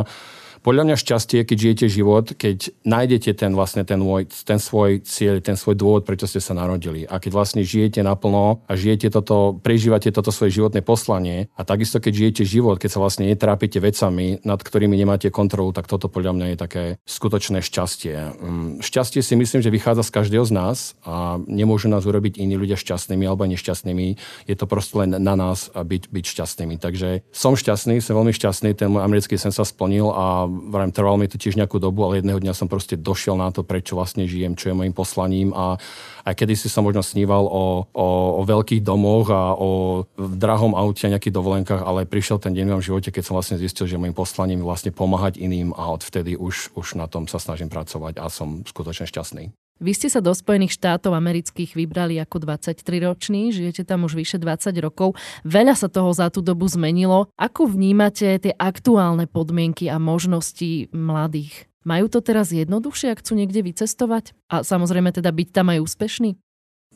Podľa 0.60 0.92
mňa 0.92 0.96
šťastie, 1.00 1.48
keď 1.48 1.56
žijete 1.56 1.86
život, 1.88 2.36
keď 2.36 2.68
nájdete 2.84 3.32
ten 3.32 3.56
vlastne 3.56 3.80
ten, 3.88 3.96
môj, 3.96 4.28
ten 4.44 4.60
svoj 4.60 5.00
cieľ, 5.08 5.40
ten 5.40 5.56
svoj 5.56 5.72
dôvod, 5.72 6.04
prečo 6.04 6.28
ste 6.28 6.36
sa 6.36 6.52
narodili. 6.52 7.08
A 7.08 7.16
keď 7.16 7.32
vlastne 7.32 7.64
žijete 7.64 8.04
naplno 8.04 8.60
a 8.68 8.72
žijete 8.76 9.08
toto, 9.08 9.56
prežívate 9.64 10.12
toto 10.12 10.28
svoje 10.28 10.60
životné 10.60 10.84
poslanie 10.84 11.48
a 11.56 11.64
takisto 11.64 11.96
keď 11.96 12.12
žijete 12.12 12.42
život, 12.44 12.76
keď 12.76 12.92
sa 12.92 13.00
vlastne 13.00 13.24
netrápite 13.24 13.80
vecami, 13.80 14.44
nad 14.44 14.60
ktorými 14.60 14.92
nemáte 15.00 15.32
kontrolu, 15.32 15.72
tak 15.72 15.88
toto 15.88 16.12
podľa 16.12 16.36
mňa 16.36 16.46
je 16.52 16.56
také 16.60 16.84
skutočné 17.08 17.64
šťastie. 17.64 18.16
Mm, 18.36 18.84
šťastie 18.84 19.24
si 19.24 19.40
myslím, 19.40 19.64
že 19.64 19.72
vychádza 19.72 20.04
z 20.04 20.12
každého 20.12 20.44
z 20.44 20.52
nás 20.52 20.92
a 21.08 21.40
nemôžu 21.48 21.88
nás 21.88 22.04
urobiť 22.04 22.36
iní 22.36 22.60
ľudia 22.60 22.76
šťastnými 22.76 23.24
alebo 23.24 23.48
nešťastnými. 23.48 24.06
Je 24.44 24.56
to 24.60 24.68
proste 24.68 24.92
len 24.92 25.16
na 25.16 25.34
nás 25.40 25.72
byť, 25.72 26.12
byť 26.12 26.24
šťastnými. 26.36 26.76
Takže 26.76 27.24
som 27.32 27.56
šťastný, 27.56 28.04
som 28.04 28.12
veľmi 28.20 28.36
šťastný, 28.36 28.76
ten 28.76 28.92
môj 28.92 29.08
americký 29.08 29.40
sen 29.40 29.56
sa 29.56 29.64
splnil 29.64 30.12
a 30.12 30.49
vrajím, 30.70 30.92
trvalo 30.94 31.16
mi 31.18 31.30
to 31.30 31.38
tiež 31.38 31.58
nejakú 31.58 31.82
dobu, 31.82 32.06
ale 32.06 32.20
jedného 32.20 32.38
dňa 32.42 32.54
som 32.54 32.70
proste 32.70 32.98
došiel 32.98 33.34
na 33.34 33.50
to, 33.50 33.66
prečo 33.66 33.94
vlastne 33.98 34.26
žijem, 34.26 34.54
čo 34.54 34.70
je 34.70 34.78
môjim 34.78 34.94
poslaním 34.94 35.54
a 35.54 35.78
aj 36.26 36.34
kedy 36.36 36.54
si 36.58 36.68
som 36.68 36.84
možno 36.84 37.00
sníval 37.00 37.46
o, 37.46 37.88
o, 37.90 38.08
o 38.38 38.42
veľkých 38.44 38.84
domoch 38.84 39.32
a 39.32 39.56
o 39.56 40.02
drahom 40.16 40.76
aute 40.76 41.08
a 41.08 41.12
nejakých 41.16 41.36
dovolenkách, 41.36 41.82
ale 41.82 42.04
prišiel 42.04 42.42
ten 42.42 42.52
deň 42.52 42.64
v 42.66 42.70
mojom 42.76 42.86
živote, 42.92 43.08
keď 43.10 43.22
som 43.24 43.34
vlastne 43.38 43.56
zistil, 43.56 43.88
že 43.88 43.96
môjim 43.96 44.14
poslaním 44.14 44.60
je 44.60 44.68
vlastne 44.68 44.92
pomáhať 44.92 45.40
iným 45.40 45.72
a 45.72 45.88
odvtedy 45.94 46.36
už, 46.36 46.76
už 46.76 47.00
na 47.00 47.08
tom 47.08 47.24
sa 47.30 47.40
snažím 47.40 47.72
pracovať 47.72 48.20
a 48.20 48.28
som 48.28 48.66
skutočne 48.66 49.08
šťastný. 49.08 49.69
Vy 49.80 49.96
ste 49.96 50.12
sa 50.12 50.20
do 50.20 50.28
Spojených 50.36 50.76
štátov 50.76 51.16
amerických 51.16 51.72
vybrali 51.72 52.20
ako 52.20 52.44
23-roční, 52.44 53.48
žijete 53.48 53.88
tam 53.88 54.04
už 54.04 54.12
vyše 54.12 54.36
20 54.36 54.76
rokov. 54.84 55.16
Veľa 55.40 55.72
sa 55.72 55.88
toho 55.88 56.12
za 56.12 56.28
tú 56.28 56.44
dobu 56.44 56.68
zmenilo. 56.68 57.32
Ako 57.40 57.64
vnímate 57.64 58.36
tie 58.36 58.52
aktuálne 58.60 59.24
podmienky 59.24 59.88
a 59.88 59.96
možnosti 59.96 60.92
mladých? 60.92 61.64
Majú 61.88 62.12
to 62.12 62.20
teraz 62.20 62.52
jednoduchšie, 62.52 63.08
ak 63.16 63.24
chcú 63.24 63.40
niekde 63.40 63.64
vycestovať? 63.64 64.36
A 64.52 64.60
samozrejme 64.60 65.16
teda 65.16 65.32
byť 65.32 65.48
tam 65.48 65.72
aj 65.72 65.80
úspešný? 65.80 66.36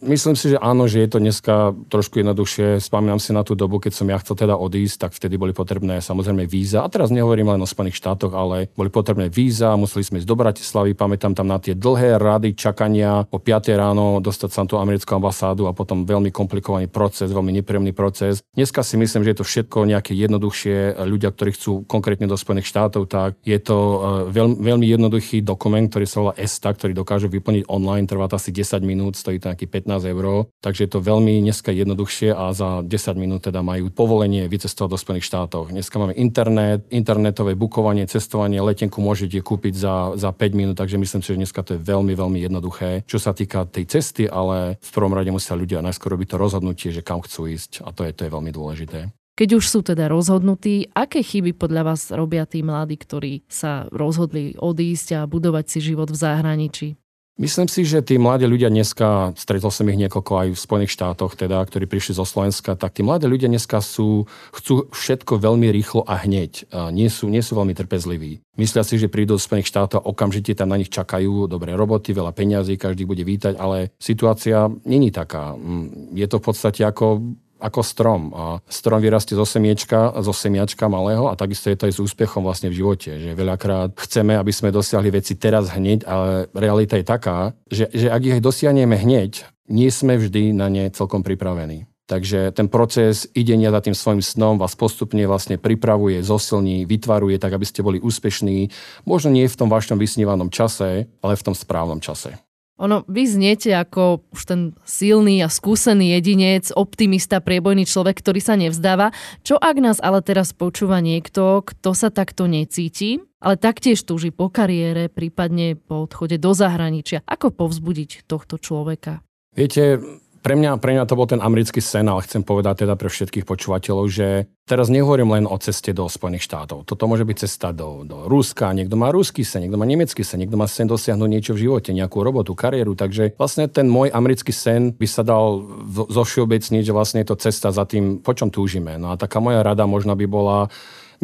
Myslím 0.04 0.36
si, 0.36 0.52
že 0.52 0.60
áno, 0.60 0.84
že 0.84 1.00
je 1.00 1.08
to 1.08 1.22
dneska 1.22 1.72
trošku 1.88 2.20
jednoduchšie. 2.20 2.76
Spomínam 2.76 3.16
si 3.16 3.32
na 3.32 3.40
tú 3.40 3.56
dobu, 3.56 3.80
keď 3.80 3.92
som 3.96 4.10
ja 4.10 4.20
chcel 4.20 4.36
teda 4.36 4.52
odísť, 4.58 5.08
tak 5.08 5.10
vtedy 5.16 5.40
boli 5.40 5.56
potrebné 5.56 6.04
samozrejme 6.04 6.44
víza. 6.44 6.84
A 6.84 6.92
teraz 6.92 7.08
nehovorím 7.08 7.56
len 7.56 7.64
o 7.64 7.68
Spojených 7.68 8.02
štátoch, 8.04 8.36
ale 8.36 8.68
boli 8.76 8.92
potrebné 8.92 9.32
víza, 9.32 9.72
museli 9.80 10.04
sme 10.04 10.20
ísť 10.20 10.28
do 10.28 10.36
Bratislavy, 10.36 10.92
pamätám 10.92 11.32
tam 11.32 11.48
na 11.48 11.56
tie 11.56 11.72
dlhé 11.72 12.20
rady 12.20 12.52
čakania 12.52 13.24
o 13.32 13.40
5 13.40 13.70
ráno 13.72 14.20
dostať 14.20 14.50
sa 14.52 14.60
na 14.66 14.68
tú 14.68 14.76
americkú 14.76 15.16
ambasádu 15.16 15.70
a 15.70 15.72
potom 15.72 16.04
veľmi 16.04 16.28
komplikovaný 16.28 16.90
proces, 16.90 17.32
veľmi 17.32 17.56
nepríjemný 17.64 17.96
proces. 17.96 18.44
Dneska 18.52 18.84
si 18.84 19.00
myslím, 19.00 19.24
že 19.24 19.32
je 19.32 19.38
to 19.40 19.48
všetko 19.48 19.88
nejaké 19.88 20.12
jednoduchšie. 20.12 21.00
Ľudia, 21.00 21.32
ktorí 21.32 21.56
chcú 21.56 21.86
konkrétne 21.88 22.28
do 22.28 22.36
Spojených 22.36 22.68
štátov, 22.68 23.08
tak 23.08 23.40
je 23.40 23.56
to 23.56 23.76
e, 23.78 23.98
veľmi, 24.36 24.58
veľmi 24.58 24.86
jednoduchý 24.90 25.40
dokument, 25.40 25.88
ktorý 25.88 26.04
sa 26.04 26.18
volá 26.20 26.34
ESTA, 26.36 26.76
ktorý 26.76 26.92
dokážu 26.92 27.32
vyplniť 27.32 27.72
online, 27.72 28.04
trvá 28.04 28.28
to 28.28 28.36
asi 28.36 28.52
10 28.52 28.84
minút, 28.84 29.16
stojí 29.16 29.40
to 29.40 29.48
nejaký 29.48 29.64
15 29.64 29.93
eur, 30.02 30.50
takže 30.58 30.88
je 30.88 30.90
to 30.90 30.98
veľmi 30.98 31.38
dneska 31.46 31.70
jednoduchšie 31.70 32.34
a 32.34 32.50
za 32.50 32.82
10 32.82 32.90
minút 33.14 33.46
teda 33.46 33.62
majú 33.62 33.94
povolenie 33.94 34.50
vycestovať 34.50 34.90
do 34.90 34.98
Spojených 34.98 35.28
štátov. 35.30 35.70
Dneska 35.70 35.94
máme 36.02 36.18
internet, 36.18 36.82
internetové 36.90 37.54
bukovanie, 37.54 38.10
cestovanie, 38.10 38.58
letenku 38.58 38.98
môžete 38.98 39.38
kúpiť 39.38 39.74
za, 39.78 39.94
za 40.18 40.34
5 40.34 40.58
minút, 40.58 40.74
takže 40.74 40.98
myslím 40.98 41.22
si, 41.22 41.30
že 41.30 41.38
dneska 41.38 41.62
to 41.62 41.78
je 41.78 41.80
veľmi, 41.84 42.18
veľmi 42.18 42.42
jednoduché. 42.42 43.06
Čo 43.06 43.22
sa 43.22 43.30
týka 43.30 43.68
tej 43.70 43.86
cesty, 43.86 44.26
ale 44.26 44.82
v 44.82 44.90
prvom 44.90 45.14
rade 45.14 45.30
musia 45.30 45.54
ľudia 45.54 45.84
najskôr 45.84 46.18
robiť 46.18 46.34
to 46.34 46.36
rozhodnutie, 46.40 46.88
že 46.90 47.06
kam 47.06 47.22
chcú 47.22 47.46
ísť 47.52 47.86
a 47.86 47.94
to 47.94 48.02
je, 48.02 48.10
to 48.10 48.26
je 48.26 48.34
veľmi 48.34 48.50
dôležité. 48.50 49.14
Keď 49.34 49.58
už 49.58 49.66
sú 49.66 49.82
teda 49.82 50.06
rozhodnutí, 50.06 50.94
aké 50.94 51.18
chyby 51.18 51.58
podľa 51.58 51.90
vás 51.90 52.14
robia 52.14 52.46
tí 52.46 52.62
mladí, 52.62 52.94
ktorí 52.94 53.42
sa 53.50 53.90
rozhodli 53.90 54.54
odísť 54.54 55.18
a 55.18 55.20
budovať 55.26 55.64
si 55.66 55.78
život 55.90 56.06
v 56.06 56.22
zahraničí? 56.22 56.88
Myslím 57.34 57.66
si, 57.66 57.82
že 57.82 57.98
tí 57.98 58.14
mladí 58.14 58.46
ľudia 58.46 58.70
dneska, 58.70 59.34
stretol 59.34 59.74
som 59.74 59.90
ich 59.90 59.98
niekoľko 59.98 60.32
aj 60.38 60.48
v 60.54 60.62
Spojených 60.70 60.94
štátoch, 60.94 61.34
teda, 61.34 61.66
ktorí 61.66 61.90
prišli 61.90 62.14
zo 62.14 62.22
Slovenska, 62.22 62.78
tak 62.78 62.94
tí 62.94 63.02
mladí 63.02 63.26
ľudia 63.26 63.50
dneska 63.50 63.82
sú, 63.82 64.30
chcú 64.54 64.86
všetko 64.94 65.42
veľmi 65.42 65.66
rýchlo 65.74 66.06
a 66.06 66.14
hneď. 66.22 66.70
A 66.70 66.94
nie, 66.94 67.10
sú, 67.10 67.26
nie 67.26 67.42
sú 67.42 67.58
veľmi 67.58 67.74
trpezliví. 67.74 68.38
Myslia 68.54 68.86
si, 68.86 69.02
že 69.02 69.10
prídu 69.10 69.34
do 69.34 69.42
Spojených 69.42 69.66
štátov, 69.66 70.06
okamžite 70.06 70.54
tam 70.54 70.70
na 70.70 70.78
nich 70.78 70.94
čakajú 70.94 71.50
dobré 71.50 71.74
roboty, 71.74 72.14
veľa 72.14 72.30
peňazí, 72.30 72.78
každý 72.78 73.02
bude 73.02 73.26
vítať, 73.26 73.58
ale 73.58 73.90
situácia 73.98 74.70
není 74.86 75.10
taká. 75.10 75.58
Mm, 75.58 76.14
je 76.14 76.26
to 76.30 76.38
v 76.38 76.44
podstate 76.46 76.86
ako 76.86 77.34
ako 77.60 77.80
strom. 77.82 78.22
A 78.34 78.44
strom 78.66 79.00
vyrastie 79.00 79.38
zo 79.38 79.46
semiečka, 79.46 80.14
zo 80.20 80.32
semiačka 80.34 80.90
malého 80.90 81.30
a 81.30 81.38
takisto 81.38 81.70
je 81.70 81.78
to 81.78 81.86
aj 81.88 81.94
s 81.94 82.02
úspechom 82.02 82.42
vlastne 82.44 82.68
v 82.70 82.78
živote. 82.82 83.10
Že 83.20 83.30
veľakrát 83.38 83.90
chceme, 83.96 84.36
aby 84.36 84.52
sme 84.52 84.74
dosiahli 84.74 85.10
veci 85.14 85.38
teraz 85.38 85.72
hneď, 85.72 86.04
ale 86.04 86.50
realita 86.52 86.98
je 86.98 87.06
taká, 87.06 87.52
že, 87.70 87.88
že 87.94 88.10
ak 88.10 88.22
ich 88.22 88.44
dosiahneme 88.44 88.94
hneď, 88.98 89.46
nie 89.70 89.88
sme 89.88 90.20
vždy 90.20 90.52
na 90.52 90.68
ne 90.68 90.92
celkom 90.92 91.24
pripravení. 91.24 91.88
Takže 92.04 92.52
ten 92.52 92.68
proces 92.68 93.24
idenia 93.32 93.72
za 93.72 93.80
tým 93.80 93.96
svojim 93.96 94.20
snom 94.20 94.60
vás 94.60 94.76
postupne 94.76 95.24
vlastne 95.24 95.56
pripravuje, 95.56 96.20
zosilní, 96.20 96.84
vytvaruje 96.84 97.40
tak, 97.40 97.56
aby 97.56 97.64
ste 97.64 97.80
boli 97.80 97.96
úspešní. 97.96 98.68
Možno 99.08 99.32
nie 99.32 99.48
v 99.48 99.56
tom 99.56 99.72
vašom 99.72 99.96
vysnívanom 99.96 100.52
čase, 100.52 101.08
ale 101.24 101.32
v 101.32 101.44
tom 101.48 101.56
správnom 101.56 102.04
čase. 102.04 102.36
Ono, 102.82 103.06
vy 103.06 103.22
zniete 103.30 103.70
ako 103.70 104.26
už 104.34 104.42
ten 104.50 104.60
silný 104.82 105.46
a 105.46 105.48
skúsený 105.48 106.18
jedinec, 106.18 106.74
optimista, 106.74 107.38
priebojný 107.38 107.86
človek, 107.86 108.18
ktorý 108.18 108.40
sa 108.42 108.58
nevzdáva. 108.58 109.14
Čo 109.46 109.62
ak 109.62 109.76
nás 109.78 109.98
ale 110.02 110.26
teraz 110.26 110.50
počúva 110.50 110.98
niekto, 110.98 111.62
kto 111.62 111.94
sa 111.94 112.10
takto 112.10 112.50
necíti, 112.50 113.22
ale 113.38 113.54
taktiež 113.54 114.02
túži 114.02 114.34
po 114.34 114.50
kariére, 114.50 115.06
prípadne 115.06 115.78
po 115.78 116.10
odchode 116.10 116.34
do 116.34 116.50
zahraničia? 116.50 117.22
Ako 117.30 117.54
povzbudiť 117.54 118.26
tohto 118.26 118.58
človeka? 118.58 119.22
Viete, 119.54 120.02
pre 120.44 120.60
mňa, 120.60 120.76
pre 120.76 120.92
mňa 120.92 121.08
to 121.08 121.16
bol 121.16 121.24
ten 121.24 121.40
americký 121.40 121.80
sen, 121.80 122.04
ale 122.04 122.20
chcem 122.28 122.44
povedať 122.44 122.84
teda 122.84 123.00
pre 123.00 123.08
všetkých 123.08 123.48
počúvateľov, 123.48 124.04
že 124.12 124.44
teraz 124.68 124.92
nehovorím 124.92 125.32
len 125.32 125.44
o 125.48 125.56
ceste 125.56 125.96
do 125.96 126.04
Spojených 126.04 126.44
štátov. 126.44 126.84
Toto 126.84 127.08
môže 127.08 127.24
byť 127.24 127.36
cesta 127.48 127.72
do, 127.72 128.04
do 128.04 128.28
Ruska, 128.28 128.76
niekto 128.76 129.00
má 129.00 129.08
ruský 129.08 129.40
sen, 129.40 129.64
niekto 129.64 129.80
má 129.80 129.88
nemecký 129.88 130.20
sen, 130.20 130.44
niekto 130.44 130.60
má 130.60 130.68
sen 130.68 130.84
dosiahnuť 130.84 131.28
niečo 131.32 131.56
v 131.56 131.64
živote, 131.64 131.96
nejakú 131.96 132.20
robotu, 132.20 132.52
kariéru. 132.52 132.92
Takže 132.92 133.40
vlastne 133.40 133.72
ten 133.72 133.88
môj 133.88 134.12
americký 134.12 134.52
sen 134.52 134.92
by 134.92 135.08
sa 135.08 135.24
dal 135.24 135.64
zo 135.88 136.22
všeobecniť, 136.28 136.84
že 136.84 136.92
vlastne 136.92 137.24
je 137.24 137.32
to 137.32 137.40
cesta 137.40 137.72
za 137.72 137.88
tým, 137.88 138.20
po 138.20 138.36
čom 138.36 138.52
túžime. 138.52 139.00
No 139.00 139.16
a 139.16 139.18
taká 139.18 139.40
moja 139.40 139.64
rada 139.64 139.88
možno 139.88 140.12
by 140.12 140.28
bola 140.28 140.68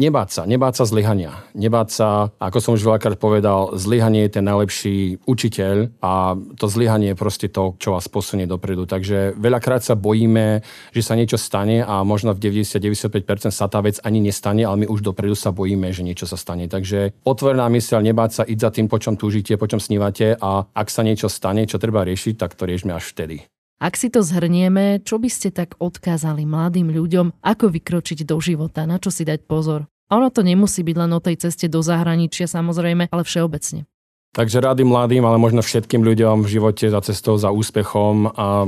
Nebáť 0.01 0.29
sa, 0.33 0.41
nebáť 0.49 0.81
sa 0.81 0.85
zlyhania. 0.89 1.45
Nebáť 1.53 1.87
sa, 1.93 2.33
ako 2.41 2.57
som 2.57 2.71
už 2.73 2.89
veľakrát 2.89 3.21
povedal, 3.21 3.77
zlyhanie 3.77 4.25
je 4.25 4.33
ten 4.33 4.45
najlepší 4.49 5.21
učiteľ 5.29 5.93
a 6.01 6.33
to 6.57 6.65
zlyhanie 6.65 7.13
je 7.13 7.21
proste 7.21 7.53
to, 7.53 7.77
čo 7.77 7.93
vás 7.93 8.09
posunie 8.09 8.49
dopredu. 8.49 8.89
Takže 8.89 9.37
veľakrát 9.37 9.85
sa 9.85 9.93
bojíme, 9.93 10.65
že 10.89 11.05
sa 11.05 11.13
niečo 11.13 11.37
stane 11.37 11.85
a 11.85 12.01
možno 12.01 12.33
v 12.33 12.41
90-95% 12.41 13.53
sa 13.53 13.69
tá 13.69 13.77
vec 13.85 14.01
ani 14.01 14.25
nestane, 14.25 14.65
ale 14.65 14.81
my 14.81 14.85
už 14.89 15.05
dopredu 15.05 15.37
sa 15.37 15.53
bojíme, 15.53 15.93
že 15.93 16.01
niečo 16.01 16.25
sa 16.25 16.33
stane. 16.33 16.65
Takže 16.65 17.21
otvorená 17.21 17.69
myseľ, 17.69 18.01
nebáť 18.01 18.31
sa, 18.33 18.43
ísť 18.49 18.61
za 18.65 18.69
tým, 18.73 18.89
po 18.89 18.97
čom 18.97 19.13
túžite, 19.13 19.53
po 19.53 19.69
čom 19.69 19.77
snívate 19.77 20.33
a 20.33 20.65
ak 20.65 20.89
sa 20.89 21.05
niečo 21.05 21.29
stane, 21.29 21.69
čo 21.69 21.77
treba 21.77 22.01
riešiť, 22.01 22.41
tak 22.41 22.57
to 22.57 22.65
riešme 22.65 22.89
až 22.89 23.05
vtedy. 23.05 23.45
Ak 23.81 23.97
si 23.97 24.13
to 24.13 24.21
zhrnieme, 24.21 25.01
čo 25.01 25.17
by 25.17 25.25
ste 25.25 25.49
tak 25.49 25.73
odkázali 25.81 26.45
mladým 26.45 26.93
ľuďom, 26.93 27.41
ako 27.41 27.69
vykročiť 27.73 28.29
do 28.29 28.37
života, 28.37 28.85
na 28.85 29.01
čo 29.01 29.09
si 29.09 29.25
dať 29.25 29.45
pozor? 29.49 29.90
Ono 30.11 30.27
to 30.27 30.43
nemusí 30.43 30.83
byť 30.83 30.95
len 30.99 31.11
o 31.15 31.23
tej 31.23 31.39
ceste 31.39 31.71
do 31.71 31.79
zahraničia 31.79 32.43
samozrejme, 32.43 33.07
ale 33.07 33.23
všeobecne. 33.23 33.87
Takže 34.31 34.63
rady 34.63 34.87
mladým, 34.87 35.27
ale 35.27 35.35
možno 35.35 35.59
všetkým 35.59 36.07
ľuďom 36.07 36.47
v 36.47 36.51
živote 36.55 36.87
za 36.87 37.03
cestou, 37.03 37.35
za 37.35 37.51
úspechom 37.51 38.31
a 38.31 38.63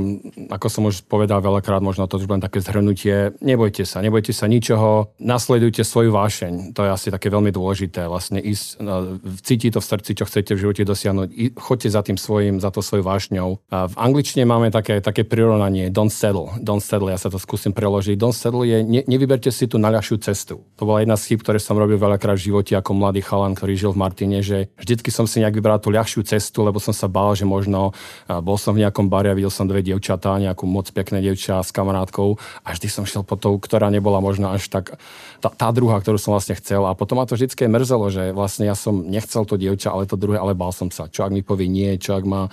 ako 0.52 0.66
som 0.68 0.84
už 0.92 1.08
povedal 1.08 1.40
veľakrát, 1.40 1.80
možno 1.80 2.04
to 2.04 2.20
už 2.20 2.28
len 2.28 2.44
také 2.44 2.60
zhrnutie, 2.60 3.32
nebojte 3.40 3.88
sa, 3.88 4.04
nebojte 4.04 4.36
sa 4.36 4.44
ničoho, 4.44 5.16
nasledujte 5.16 5.80
svoju 5.80 6.12
vášeň, 6.12 6.76
to 6.76 6.84
je 6.84 6.90
asi 6.92 7.08
také 7.08 7.32
veľmi 7.32 7.48
dôležité, 7.48 8.04
vlastne 8.12 8.44
ísť, 8.44 8.84
no, 8.84 9.16
cítiť 9.40 9.72
to 9.72 9.80
v 9.80 9.88
srdci, 9.88 10.10
čo 10.12 10.28
chcete 10.28 10.52
v 10.52 10.62
živote 10.68 10.82
dosiahnuť, 10.84 11.56
choďte 11.56 11.88
za 11.88 12.00
tým 12.04 12.20
svojim, 12.20 12.60
za 12.60 12.68
to 12.68 12.84
svojou 12.84 13.08
vášňou. 13.08 13.50
A 13.72 13.88
v 13.88 13.96
angličtine 13.96 14.44
máme 14.44 14.68
také, 14.68 15.00
také 15.00 15.24
prirovnanie, 15.24 15.88
don't 15.88 16.12
settle, 16.12 16.52
don't 16.60 16.84
settle, 16.84 17.08
ja 17.08 17.16
sa 17.16 17.32
to 17.32 17.40
skúsim 17.40 17.72
preložiť, 17.72 18.20
don't 18.20 18.36
settle 18.36 18.68
je, 18.68 18.84
ne, 18.84 19.00
nevyberte 19.08 19.48
si 19.48 19.64
tú 19.64 19.80
naľahšiu 19.80 20.20
cestu. 20.20 20.60
To 20.76 20.84
bola 20.84 21.00
jedna 21.00 21.16
z 21.16 21.32
chyb, 21.32 21.40
ktoré 21.40 21.56
som 21.56 21.80
robil 21.80 21.96
veľakrát 21.96 22.36
v 22.36 22.52
živote 22.52 22.76
ako 22.76 22.92
mladý 22.92 23.24
chalan, 23.24 23.56
ktorý 23.56 23.72
žil 23.80 23.96
v 23.96 24.02
Martine, 24.04 24.44
že 24.44 24.68
vždycky 24.76 25.08
som 25.08 25.24
si 25.24 25.40
nejak 25.40 25.53
nejak 25.54 25.62
vybral 25.62 25.78
tú 25.78 25.94
ľahšiu 25.94 26.26
cestu, 26.26 26.66
lebo 26.66 26.82
som 26.82 26.90
sa 26.90 27.06
bál, 27.06 27.38
že 27.38 27.46
možno 27.46 27.94
bol 28.26 28.58
som 28.58 28.74
v 28.74 28.82
nejakom 28.82 29.06
bare 29.06 29.30
a 29.30 29.38
videl 29.38 29.54
som 29.54 29.70
dve 29.70 29.86
dievčatá, 29.86 30.34
nejakú 30.42 30.66
moc 30.66 30.90
pekné 30.90 31.22
dievča 31.22 31.62
s 31.62 31.70
kamarátkou 31.70 32.34
a 32.66 32.74
vždy 32.74 32.90
som 32.90 33.06
šiel 33.06 33.22
po 33.22 33.38
tou, 33.38 33.54
ktorá 33.62 33.86
nebola 33.94 34.18
možno 34.18 34.50
až 34.50 34.66
tak 34.66 34.98
tá, 35.38 35.48
tá 35.54 35.68
druhá, 35.70 36.02
ktorú 36.02 36.18
som 36.18 36.34
vlastne 36.34 36.58
chcel. 36.58 36.82
A 36.82 36.98
potom 36.98 37.22
ma 37.22 37.28
to 37.28 37.38
vždy 37.38 37.54
mrzelo, 37.54 38.10
že 38.10 38.34
vlastne 38.34 38.66
ja 38.66 38.74
som 38.74 39.06
nechcel 39.06 39.46
to 39.46 39.54
dievča, 39.54 39.94
ale 39.94 40.10
to 40.10 40.18
druhé, 40.18 40.42
ale 40.42 40.58
bál 40.58 40.74
som 40.74 40.90
sa. 40.90 41.06
Čo 41.06 41.30
ak 41.30 41.30
mi 41.30 41.46
povie 41.46 41.70
nie, 41.70 41.94
čo 42.02 42.18
ak 42.18 42.24
ma... 42.26 42.50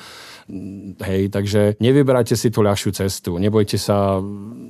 Hej, 0.99 1.31
takže 1.31 1.79
nevyberajte 1.79 2.35
si 2.35 2.51
tú 2.51 2.59
ľahšiu 2.59 2.91
cestu. 2.91 3.39
Nebojte 3.39 3.79
sa, 3.79 4.19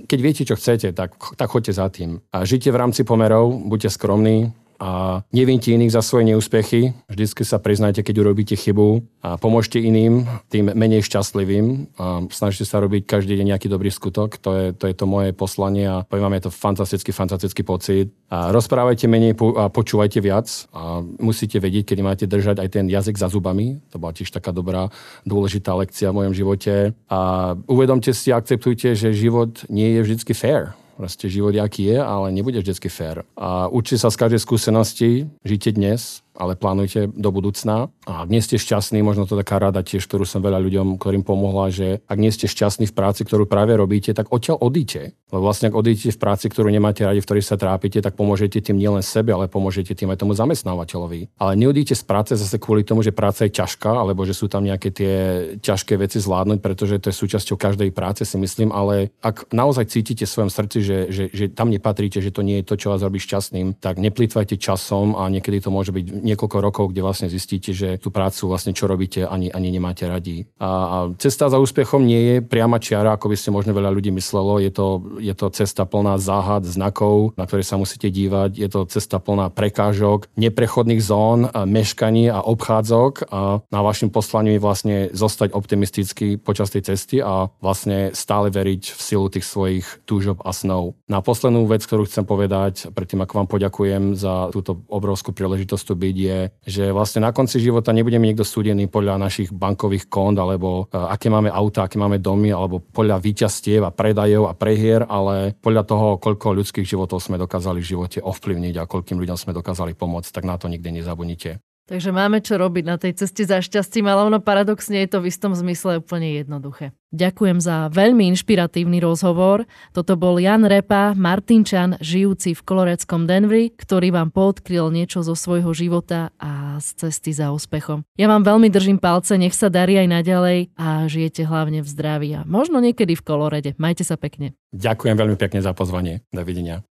keď 0.05 0.19
viete, 0.21 0.43
čo 0.45 0.53
chcete, 0.53 0.93
tak, 0.93 1.17
tak 1.33 1.49
choďte 1.49 1.73
za 1.73 1.89
tým. 1.89 2.21
A 2.29 2.45
žite 2.45 2.69
v 2.69 2.77
rámci 2.77 3.01
pomerov, 3.01 3.49
buďte 3.65 3.89
skromní, 3.89 4.53
a 4.81 5.21
nevinti 5.29 5.77
iných 5.77 5.93
za 5.93 6.01
svoje 6.01 6.33
neúspechy. 6.33 6.97
Vždycky 7.05 7.45
sa 7.45 7.61
priznajte, 7.61 8.01
keď 8.01 8.25
urobíte 8.25 8.57
chybu 8.57 9.05
a 9.21 9.37
pomôžte 9.37 9.77
iným, 9.77 10.25
tým 10.49 10.73
menej 10.73 11.05
šťastlivým. 11.05 11.93
A 12.01 12.25
snažte 12.33 12.65
sa 12.65 12.81
robiť 12.81 13.05
každý 13.05 13.37
deň 13.37 13.53
nejaký 13.53 13.69
dobrý 13.69 13.93
skutok. 13.93 14.41
To 14.41 14.49
je 14.57 14.65
to, 14.73 14.89
je 14.89 14.95
to 14.97 15.05
moje 15.05 15.37
poslanie 15.37 15.85
a 15.85 16.01
poviem 16.01 16.25
vám, 16.25 16.37
je 16.41 16.45
to 16.49 16.57
fantastický, 16.57 17.13
fantastický 17.13 17.61
pocit. 17.61 18.09
A 18.33 18.49
rozprávajte 18.49 19.05
menej 19.05 19.37
a 19.37 19.69
počúvajte 19.69 20.17
viac 20.17 20.49
a 20.73 21.05
musíte 21.21 21.61
vedieť, 21.61 21.93
kedy 21.93 22.01
máte 22.01 22.25
držať 22.25 22.65
aj 22.65 22.69
ten 22.73 22.89
jazyk 22.89 23.21
za 23.21 23.29
zubami. 23.29 23.77
To 23.93 24.01
bola 24.01 24.17
tiež 24.17 24.33
taká 24.33 24.49
dobrá, 24.49 24.89
dôležitá 25.29 25.77
lekcia 25.77 26.09
v 26.09 26.25
mojom 26.25 26.33
živote. 26.33 26.97
A 27.05 27.53
uvedomte 27.69 28.09
si 28.17 28.33
akceptujte, 28.33 28.97
že 28.97 29.13
život 29.13 29.61
nie 29.69 29.93
je 29.93 30.01
vždy 30.01 30.33
fair. 30.33 30.73
Proste 31.01 31.33
život, 31.33 31.57
aký 31.57 31.89
je, 31.89 31.97
ale 31.97 32.29
nebude 32.29 32.61
vždy 32.61 32.77
fér. 32.85 33.25
A 33.33 33.65
učite 33.73 34.05
sa 34.05 34.13
z 34.13 34.21
každej 34.21 34.37
skúsenosti, 34.45 35.25
žite 35.41 35.73
dnes, 35.73 36.21
ale 36.35 36.55
plánujte 36.55 37.11
do 37.11 37.29
budúcna. 37.29 37.91
A 38.07 38.25
ak 38.25 38.29
nie 38.31 38.41
ste 38.41 38.57
šťastní, 38.57 39.03
možno 39.05 39.29
to 39.29 39.37
taká 39.37 39.61
rada 39.61 39.85
tiež, 39.85 40.07
ktorú 40.07 40.25
som 40.25 40.41
veľa 40.41 40.59
ľuďom, 40.63 40.97
ktorým 40.97 41.23
pomohla, 41.23 41.69
že 41.69 42.01
ak 42.09 42.17
nie 42.17 42.33
ste 42.33 42.49
šťastní 42.49 42.89
v 42.89 42.95
práci, 42.95 43.21
ktorú 43.27 43.45
práve 43.45 43.77
robíte, 43.77 44.11
tak 44.15 44.31
odtiaľ 44.33 44.59
odíte. 44.59 45.13
Lebo 45.31 45.47
vlastne 45.47 45.71
ak 45.71 45.75
odíte 45.79 46.11
v 46.11 46.19
práci, 46.19 46.51
ktorú 46.51 46.67
nemáte 46.67 47.07
radi, 47.07 47.23
v 47.23 47.27
ktorej 47.27 47.45
sa 47.47 47.55
trápite, 47.55 48.03
tak 48.03 48.19
pomôžete 48.19 48.59
tým 48.59 48.75
nielen 48.75 48.99
sebe, 48.99 49.31
ale 49.31 49.47
pomôžete 49.47 49.95
tým 49.95 50.11
aj 50.11 50.19
tomu 50.19 50.35
zamestnávateľovi. 50.35 51.39
Ale 51.39 51.53
neodíte 51.55 51.95
z 51.95 52.03
práce 52.03 52.35
zase 52.35 52.59
kvôli 52.59 52.83
tomu, 52.83 52.99
že 52.99 53.15
práca 53.15 53.47
je 53.47 53.55
ťažká, 53.55 53.91
alebo 53.95 54.27
že 54.27 54.35
sú 54.35 54.51
tam 54.51 54.67
nejaké 54.67 54.91
tie 54.91 55.15
ťažké 55.63 55.95
veci 55.95 56.19
zvládnuť, 56.19 56.59
pretože 56.59 56.99
to 56.99 57.13
je 57.13 57.15
súčasťou 57.15 57.55
každej 57.55 57.95
práce, 57.95 58.27
si 58.27 58.35
myslím. 58.35 58.75
Ale 58.75 59.15
ak 59.23 59.51
naozaj 59.55 59.87
cítite 59.87 60.27
v 60.27 60.33
svojom 60.35 60.51
srdci, 60.51 60.77
že, 60.83 60.97
že, 61.07 61.23
že 61.31 61.45
tam 61.47 61.71
nepatríte, 61.71 62.19
že 62.19 62.35
to 62.35 62.43
nie 62.43 62.59
je 62.59 62.67
to, 62.67 62.75
čo 62.75 62.91
vás 62.91 62.99
robí 62.99 63.21
šťastným, 63.21 63.79
tak 63.79 64.03
neplýtvajte 64.03 64.59
časom 64.59 65.15
a 65.15 65.31
niekedy 65.31 65.63
to 65.63 65.71
môže 65.71 65.95
byť 65.95 66.05
niekoľko 66.21 66.57
rokov, 66.61 66.85
kde 66.91 67.05
vlastne 67.05 67.27
zistíte, 67.27 67.75
že 67.75 67.99
tú 68.01 68.09
prácu 68.09 68.47
vlastne 68.49 68.73
čo 68.73 68.87
robíte 68.89 69.27
ani, 69.27 69.51
ani 69.51 69.69
nemáte 69.69 70.07
radi. 70.07 70.49
A, 70.57 70.65
a 70.65 70.97
cesta 71.17 71.51
za 71.51 71.59
úspechom 71.59 72.01
nie 72.01 72.21
je 72.21 72.35
priama 72.41 72.79
čiara, 72.81 73.17
ako 73.17 73.33
by 73.33 73.37
ste 73.37 73.53
možno 73.53 73.75
veľa 73.75 73.91
ľudí 73.93 74.09
myslelo. 74.15 74.57
Je 74.57 74.71
to, 74.73 75.19
je 75.21 75.33
to 75.35 75.51
cesta 75.53 75.85
plná 75.85 76.17
záhad, 76.17 76.63
znakov, 76.65 77.35
na 77.35 77.45
ktoré 77.45 77.61
sa 77.61 77.75
musíte 77.75 78.07
dívať. 78.07 78.57
Je 78.57 78.69
to 78.71 78.87
cesta 78.87 79.19
plná 79.19 79.51
prekážok, 79.51 80.31
neprechodných 80.39 81.03
zón, 81.03 81.51
a 81.51 81.65
meškaní 81.65 82.29
a 82.29 82.43
obchádzok 82.43 83.13
a 83.31 83.63
na 83.71 83.79
vašim 83.81 84.09
poslaním 84.13 84.57
je 84.57 84.65
vlastne 84.65 84.97
zostať 85.11 85.51
optimistický 85.51 86.37
počas 86.37 86.69
tej 86.69 86.93
cesty 86.93 87.19
a 87.23 87.49
vlastne 87.59 88.13
stále 88.13 88.53
veriť 88.53 88.93
v 88.93 88.99
silu 89.01 89.27
tých 89.27 89.45
svojich 89.47 89.85
túžob 90.05 90.43
a 90.45 90.51
snov. 90.53 90.95
Na 91.09 91.23
poslednú 91.23 91.65
vec, 91.67 91.83
ktorú 91.83 92.05
chcem 92.05 92.27
povedať, 92.27 92.91
predtým 92.93 93.23
ako 93.23 93.33
vám 93.43 93.49
poďakujem 93.49 94.03
za 94.15 94.51
túto 94.53 94.83
obrovskú 94.87 95.31
príležitosť 95.31 95.83
tu 95.87 95.93
byť, 95.95 96.10
je, 96.15 96.39
že 96.65 96.83
vlastne 96.91 97.23
na 97.23 97.31
konci 97.31 97.61
života 97.63 97.95
nebudeme 97.95 98.27
niekto 98.27 98.43
súdený 98.43 98.91
podľa 98.91 99.21
našich 99.21 99.49
bankových 99.53 100.11
kont 100.11 100.35
alebo 100.35 100.87
uh, 100.91 101.09
aké 101.13 101.31
máme 101.31 101.47
auta, 101.47 101.87
aké 101.87 101.95
máme 101.95 102.19
domy 102.19 102.51
alebo 102.51 102.83
podľa 102.83 103.23
výťastiev 103.23 103.87
a 103.87 103.95
predajov 103.95 104.51
a 104.51 104.57
prehier, 104.57 105.07
ale 105.07 105.55
podľa 105.57 105.83
toho, 105.87 106.07
koľko 106.19 106.57
ľudských 106.57 106.87
životov 106.87 107.23
sme 107.23 107.39
dokázali 107.39 107.79
v 107.79 107.89
živote 107.95 108.19
ovplyvniť 108.19 108.75
a 108.81 108.89
koľkým 108.89 109.17
ľuďom 109.21 109.37
sme 109.39 109.55
dokázali 109.55 109.95
pomôcť, 109.95 110.29
tak 110.33 110.43
na 110.43 110.59
to 110.59 110.67
nikdy 110.67 110.91
nezabudnite. 110.91 111.70
Takže 111.91 112.15
máme 112.15 112.39
čo 112.39 112.55
robiť 112.55 112.87
na 112.87 112.95
tej 112.95 113.19
ceste 113.19 113.43
za 113.43 113.59
šťastím, 113.59 114.07
ale 114.07 114.23
ono 114.23 114.39
paradoxne 114.39 115.03
je 115.03 115.11
to 115.11 115.19
v 115.19 115.27
istom 115.27 115.51
zmysle 115.51 115.99
úplne 115.99 116.39
jednoduché. 116.39 116.95
Ďakujem 117.11 117.59
za 117.59 117.91
veľmi 117.91 118.31
inšpiratívny 118.31 119.03
rozhovor. 119.03 119.67
Toto 119.91 120.15
bol 120.15 120.39
Jan 120.39 120.63
Repa, 120.63 121.11
Martinčan, 121.19 121.99
žijúci 121.99 122.55
v 122.55 122.63
koloreckom 122.63 123.27
Denveri, 123.27 123.75
ktorý 123.75 124.15
vám 124.15 124.31
podkryl 124.31 124.87
niečo 124.87 125.19
zo 125.19 125.35
svojho 125.35 125.75
života 125.75 126.31
a 126.39 126.79
z 126.79 126.87
cesty 126.95 127.35
za 127.35 127.51
úspechom. 127.51 128.07
Ja 128.15 128.31
vám 128.31 128.47
veľmi 128.47 128.71
držím 128.71 128.95
palce, 128.95 129.35
nech 129.35 129.51
sa 129.51 129.67
darí 129.67 129.99
aj 129.99 130.07
naďalej 130.07 130.71
a 130.79 131.11
žijete 131.11 131.43
hlavne 131.43 131.83
v 131.83 131.91
zdraví 131.91 132.31
a 132.39 132.47
možno 132.47 132.79
niekedy 132.79 133.19
v 133.19 133.25
kolorede. 133.27 133.75
Majte 133.75 134.07
sa 134.07 134.15
pekne. 134.15 134.55
Ďakujem 134.71 135.19
veľmi 135.19 135.35
pekne 135.35 135.59
za 135.59 135.75
pozvanie. 135.75 136.23
Dovidenia. 136.31 136.87